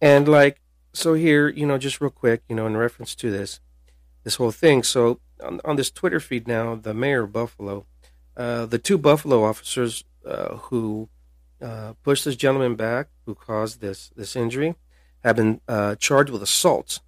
and 0.00 0.28
like 0.28 0.60
so 0.92 1.14
here, 1.14 1.48
you 1.48 1.66
know, 1.66 1.78
just 1.78 2.00
real 2.00 2.10
quick, 2.10 2.42
you 2.48 2.56
know, 2.56 2.66
in 2.66 2.76
reference 2.76 3.14
to 3.16 3.30
this, 3.30 3.60
this 4.24 4.36
whole 4.36 4.50
thing. 4.50 4.82
So 4.82 5.20
on, 5.42 5.60
on 5.64 5.76
this 5.76 5.90
Twitter 5.90 6.20
feed 6.20 6.48
now, 6.48 6.74
the 6.74 6.94
mayor 6.94 7.24
of 7.24 7.32
Buffalo, 7.32 7.86
uh, 8.36 8.66
the 8.66 8.78
two 8.78 8.98
Buffalo 8.98 9.44
officers 9.44 10.04
uh, 10.26 10.56
who 10.56 11.08
uh, 11.60 11.94
pushed 12.02 12.24
this 12.24 12.36
gentleman 12.36 12.74
back 12.74 13.08
who 13.24 13.34
caused 13.34 13.80
this 13.80 14.10
this 14.16 14.36
injury 14.36 14.74
have 15.24 15.36
been 15.36 15.60
uh, 15.68 15.94
charged 15.96 16.30
with 16.30 16.42
assault. 16.42 17.00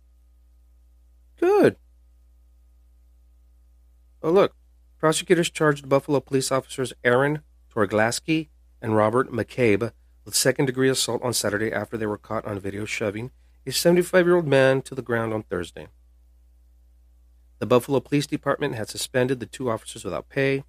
Good. 1.38 1.76
Oh 4.22 4.30
look, 4.30 4.56
prosecutors 4.98 5.50
charged 5.50 5.88
Buffalo 5.88 6.20
police 6.20 6.50
officers 6.50 6.92
Aaron 7.04 7.42
Torgalski 7.72 8.48
and 8.82 8.96
Robert 8.96 9.30
McCabe 9.30 9.92
with 10.24 10.34
second 10.34 10.66
degree 10.66 10.88
assault 10.88 11.22
on 11.22 11.32
Saturday 11.32 11.72
after 11.72 11.96
they 11.96 12.06
were 12.06 12.18
caught 12.18 12.44
on 12.44 12.58
video 12.58 12.84
shoving 12.84 13.30
a 13.66 13.72
75 13.72 14.26
year 14.26 14.37
old 14.37 14.46
man 14.46 14.82
to 14.82 14.94
the 14.94 15.02
ground 15.02 15.32
on 15.32 15.42
Thursday. 15.42 15.88
The 17.58 17.66
Buffalo 17.66 18.00
Police 18.00 18.26
Department 18.26 18.74
had 18.74 18.88
suspended 18.88 19.40
the 19.40 19.46
two 19.46 19.70
officers 19.70 20.04
without 20.04 20.28
pay 20.28 20.64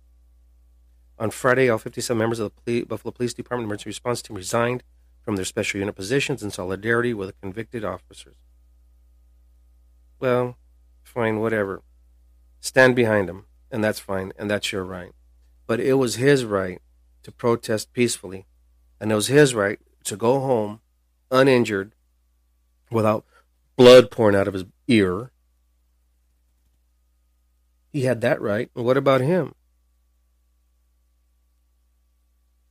on 1.20 1.32
Friday, 1.32 1.70
all 1.70 1.78
57 1.78 2.18
members 2.18 2.40
of 2.40 2.54
the 2.66 2.84
Buffalo 2.84 3.12
Police 3.12 3.34
Department 3.34 3.68
emergency 3.68 3.90
response 3.90 4.22
team 4.22 4.38
resigned 4.38 4.84
from 5.22 5.36
their 5.36 5.46
special 5.46 5.80
unit 5.80 5.96
positions 5.96 6.42
in 6.42 6.50
solidarity 6.50 7.14
with 7.14 7.28
the 7.28 7.34
convicted 7.42 7.84
officers. 7.84 8.36
Well, 10.20 10.58
fine, 11.04 11.40
whatever. 11.40 11.82
Stand 12.62 12.96
behind 12.96 13.30
him, 13.30 13.46
and 13.70 13.84
that's 13.84 14.00
fine, 14.00 14.32
and 14.38 14.50
that's 14.50 14.72
your 14.72 14.84
right. 14.84 15.12
But 15.68 15.80
it 15.80 15.94
was 15.96 16.16
his 16.16 16.46
right 16.46 16.82
to 17.24 17.32
protest 17.32 17.94
peacefully, 17.94 18.46
and 19.00 19.12
it 19.12 19.16
was 19.16 19.28
his 19.28 19.54
right 19.54 19.80
to 20.06 20.16
go 20.16 20.40
home 20.40 20.80
uninjured 21.32 21.94
without 22.92 23.26
blood 23.76 24.10
pouring 24.10 24.36
out 24.36 24.48
of 24.48 24.54
his 24.54 24.66
ear 24.88 25.32
He 27.92 28.02
had 28.02 28.22
that 28.22 28.42
right. 28.42 28.70
what 28.74 28.98
about 28.98 29.22
him? 29.22 29.54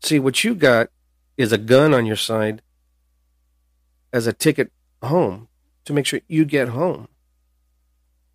See, 0.00 0.18
what 0.18 0.44
you 0.44 0.54
got 0.54 0.90
is 1.36 1.52
a 1.52 1.58
gun 1.58 1.92
on 1.92 2.06
your 2.06 2.16
side 2.16 2.62
as 4.12 4.26
a 4.26 4.32
ticket 4.32 4.72
home 5.02 5.48
to 5.84 5.92
make 5.92 6.06
sure 6.06 6.20
you 6.28 6.44
get 6.44 6.68
home. 6.68 7.08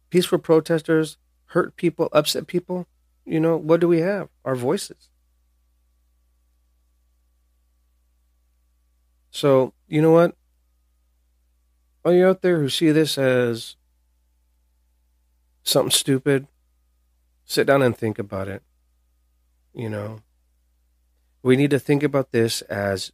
Peaceful 0.09 0.39
protesters 0.39 1.17
hurt 1.47 1.75
people, 1.75 2.09
upset 2.11 2.47
people. 2.47 2.87
You 3.25 3.39
know, 3.39 3.57
what 3.57 3.79
do 3.79 3.87
we 3.87 3.99
have? 3.99 4.29
Our 4.43 4.55
voices. 4.55 5.09
So, 9.31 9.73
you 9.87 10.01
know 10.01 10.11
what? 10.11 10.35
All 12.05 12.13
you 12.13 12.27
out 12.27 12.41
there 12.41 12.59
who 12.59 12.69
see 12.69 12.91
this 12.91 13.17
as 13.17 13.77
something 15.63 15.91
stupid, 15.91 16.47
sit 17.45 17.65
down 17.65 17.81
and 17.81 17.97
think 17.97 18.19
about 18.19 18.47
it. 18.47 18.61
You 19.73 19.89
know, 19.89 20.19
we 21.43 21.57
need 21.57 21.69
to 21.71 21.79
think 21.79 22.01
about 22.01 22.31
this 22.31 22.61
as, 22.63 23.11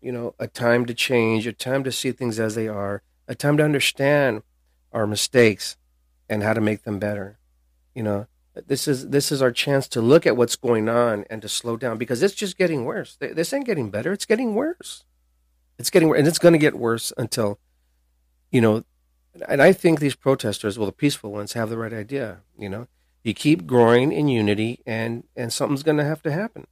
you 0.00 0.12
know, 0.12 0.34
a 0.38 0.46
time 0.46 0.86
to 0.86 0.94
change, 0.94 1.46
a 1.46 1.52
time 1.52 1.82
to 1.82 1.90
see 1.90 2.12
things 2.12 2.38
as 2.38 2.54
they 2.54 2.68
are, 2.68 3.02
a 3.26 3.34
time 3.34 3.56
to 3.56 3.64
understand 3.64 4.42
our 4.92 5.06
mistakes 5.06 5.76
and 6.28 6.42
how 6.42 6.52
to 6.52 6.60
make 6.60 6.84
them 6.84 6.98
better. 6.98 7.38
You 7.94 8.02
know, 8.02 8.26
this 8.66 8.86
is 8.86 9.08
this 9.08 9.32
is 9.32 9.40
our 9.40 9.50
chance 9.50 9.88
to 9.88 10.00
look 10.00 10.26
at 10.26 10.36
what's 10.36 10.56
going 10.56 10.88
on 10.88 11.24
and 11.30 11.40
to 11.42 11.48
slow 11.48 11.76
down 11.76 11.96
because 11.96 12.22
it's 12.22 12.34
just 12.34 12.58
getting 12.58 12.84
worse. 12.84 13.16
This 13.18 13.52
ain't 13.52 13.66
getting 13.66 13.90
better; 13.90 14.12
it's 14.12 14.26
getting 14.26 14.54
worse. 14.54 15.04
It's 15.78 15.90
getting 15.90 16.08
worse, 16.08 16.18
and 16.18 16.28
it's 16.28 16.38
going 16.38 16.52
to 16.52 16.58
get 16.58 16.76
worse 16.76 17.12
until, 17.16 17.58
you 18.50 18.60
know, 18.60 18.84
and 19.48 19.62
I 19.62 19.72
think 19.72 20.00
these 20.00 20.16
protesters, 20.16 20.76
well, 20.76 20.86
the 20.86 20.92
peaceful 20.92 21.30
ones, 21.30 21.52
have 21.52 21.70
the 21.70 21.78
right 21.78 21.92
idea. 21.92 22.38
You 22.58 22.68
know, 22.68 22.88
you 23.22 23.32
keep 23.32 23.66
growing 23.66 24.12
in 24.12 24.28
unity, 24.28 24.80
and 24.86 25.24
and 25.36 25.52
something's 25.52 25.82
going 25.82 25.98
to 25.98 26.04
have 26.04 26.22
to 26.22 26.32
happen. 26.32 26.66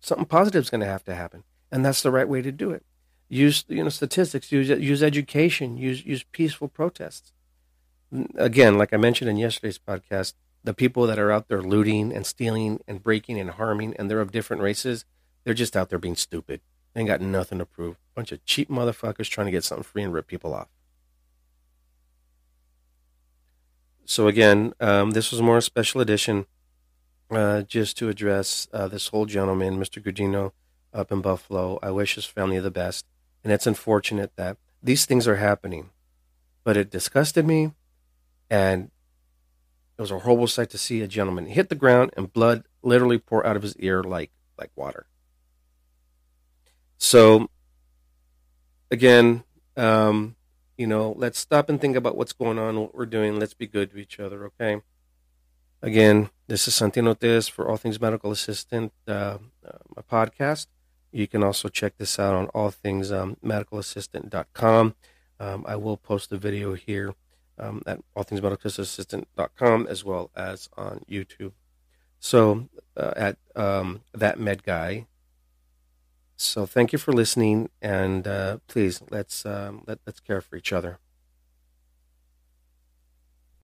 Something 0.00 0.26
positive 0.26 0.62
is 0.62 0.70
going 0.70 0.80
to 0.80 0.86
have 0.86 1.04
to 1.04 1.14
happen, 1.14 1.44
and 1.70 1.84
that's 1.84 2.02
the 2.02 2.10
right 2.10 2.28
way 2.28 2.42
to 2.42 2.52
do 2.52 2.70
it. 2.70 2.84
Use 3.28 3.64
you 3.68 3.82
know 3.82 3.90
statistics. 3.90 4.50
Use 4.52 4.68
use 4.68 5.02
education. 5.02 5.76
Use 5.76 6.04
use 6.04 6.24
peaceful 6.32 6.68
protests. 6.68 7.32
Again, 8.36 8.78
like 8.78 8.94
I 8.94 8.96
mentioned 8.96 9.28
in 9.28 9.36
yesterday's 9.36 9.78
podcast, 9.78 10.32
the 10.64 10.72
people 10.72 11.06
that 11.06 11.18
are 11.18 11.30
out 11.30 11.48
there 11.48 11.60
looting 11.60 12.12
and 12.12 12.24
stealing 12.24 12.80
and 12.88 13.02
breaking 13.02 13.38
and 13.38 13.50
harming, 13.50 13.94
and 13.98 14.10
they're 14.10 14.20
of 14.20 14.32
different 14.32 14.62
races, 14.62 15.04
they're 15.44 15.52
just 15.52 15.76
out 15.76 15.90
there 15.90 15.98
being 15.98 16.16
stupid. 16.16 16.62
They 16.94 17.00
ain't 17.00 17.08
got 17.08 17.20
nothing 17.20 17.58
to 17.58 17.66
prove. 17.66 17.96
Bunch 18.14 18.32
of 18.32 18.44
cheap 18.44 18.70
motherfuckers 18.70 19.28
trying 19.28 19.46
to 19.46 19.50
get 19.50 19.64
something 19.64 19.84
free 19.84 20.02
and 20.02 20.12
rip 20.12 20.26
people 20.26 20.54
off. 20.54 20.68
So 24.04 24.26
again, 24.26 24.72
um, 24.80 25.10
this 25.10 25.30
was 25.30 25.42
more 25.42 25.58
a 25.58 25.62
special 25.62 26.00
edition, 26.00 26.46
uh, 27.30 27.62
just 27.62 27.96
to 27.98 28.08
address 28.08 28.68
uh, 28.72 28.88
this 28.88 29.08
whole 29.08 29.26
gentleman, 29.26 29.78
Mr. 29.78 30.02
Gugino, 30.02 30.52
up 30.92 31.12
in 31.12 31.20
Buffalo. 31.20 31.78
I 31.82 31.90
wish 31.90 32.14
his 32.14 32.24
family 32.24 32.58
the 32.60 32.70
best, 32.70 33.06
and 33.44 33.52
it's 33.52 33.66
unfortunate 33.66 34.32
that 34.36 34.56
these 34.82 35.06
things 35.06 35.28
are 35.28 35.36
happening. 35.36 35.90
But 36.64 36.76
it 36.76 36.90
disgusted 36.90 37.46
me, 37.46 37.72
and 38.50 38.90
it 39.96 40.02
was 40.02 40.10
a 40.10 40.20
horrible 40.20 40.46
sight 40.46 40.70
to 40.70 40.78
see 40.78 41.00
a 41.00 41.08
gentleman 41.08 41.46
hit 41.46 41.68
the 41.68 41.74
ground 41.74 42.12
and 42.16 42.32
blood 42.32 42.64
literally 42.82 43.18
pour 43.18 43.44
out 43.44 43.56
of 43.56 43.62
his 43.62 43.76
ear 43.78 44.02
like 44.02 44.30
like 44.58 44.70
water. 44.76 45.06
So, 46.98 47.48
again, 48.90 49.44
um, 49.76 50.36
you 50.76 50.86
know, 50.86 51.14
let's 51.16 51.38
stop 51.38 51.68
and 51.68 51.80
think 51.80 51.96
about 51.96 52.16
what's 52.16 52.32
going 52.32 52.58
on, 52.58 52.80
what 52.80 52.94
we're 52.94 53.06
doing. 53.06 53.38
Let's 53.38 53.54
be 53.54 53.66
good 53.66 53.90
to 53.92 53.98
each 53.98 54.18
other, 54.20 54.46
okay? 54.46 54.82
Again, 55.80 56.30
this 56.46 56.66
is 56.66 56.74
Santino 56.74 57.08
Ortiz 57.08 57.48
for 57.48 57.68
All 57.68 57.76
Things 57.76 58.00
Medical 58.00 58.30
Assistant, 58.30 58.92
uh, 59.06 59.12
uh, 59.12 59.38
my 59.96 60.02
podcast. 60.02 60.66
You 61.12 61.26
can 61.26 61.42
also 61.42 61.68
check 61.68 61.96
this 61.98 62.18
out 62.18 62.34
on 62.34 62.46
all 62.48 62.70
things 62.70 63.10
um. 63.10 64.94
Um, 65.40 65.64
I 65.66 65.76
will 65.76 65.96
post 65.96 66.30
the 66.30 66.36
video 66.36 66.74
here 66.74 67.14
um, 67.58 67.82
at 67.86 68.00
allthingsmedicalassistant.com 68.16 69.86
as 69.86 70.04
well 70.04 70.30
as 70.34 70.68
on 70.76 71.04
YouTube. 71.08 71.52
So 72.18 72.68
uh, 72.96 73.12
at 73.16 73.36
um, 73.54 74.02
that 74.12 74.38
med 74.38 74.64
guy 74.64 75.06
so 76.40 76.66
thank 76.66 76.92
you 76.92 77.00
for 77.00 77.12
listening, 77.12 77.68
and 77.82 78.26
uh, 78.26 78.58
please 78.68 79.02
let's 79.10 79.44
um, 79.44 79.82
let, 79.88 79.98
let's 80.06 80.20
care 80.20 80.40
for 80.40 80.54
each 80.54 80.72
other. 80.72 81.00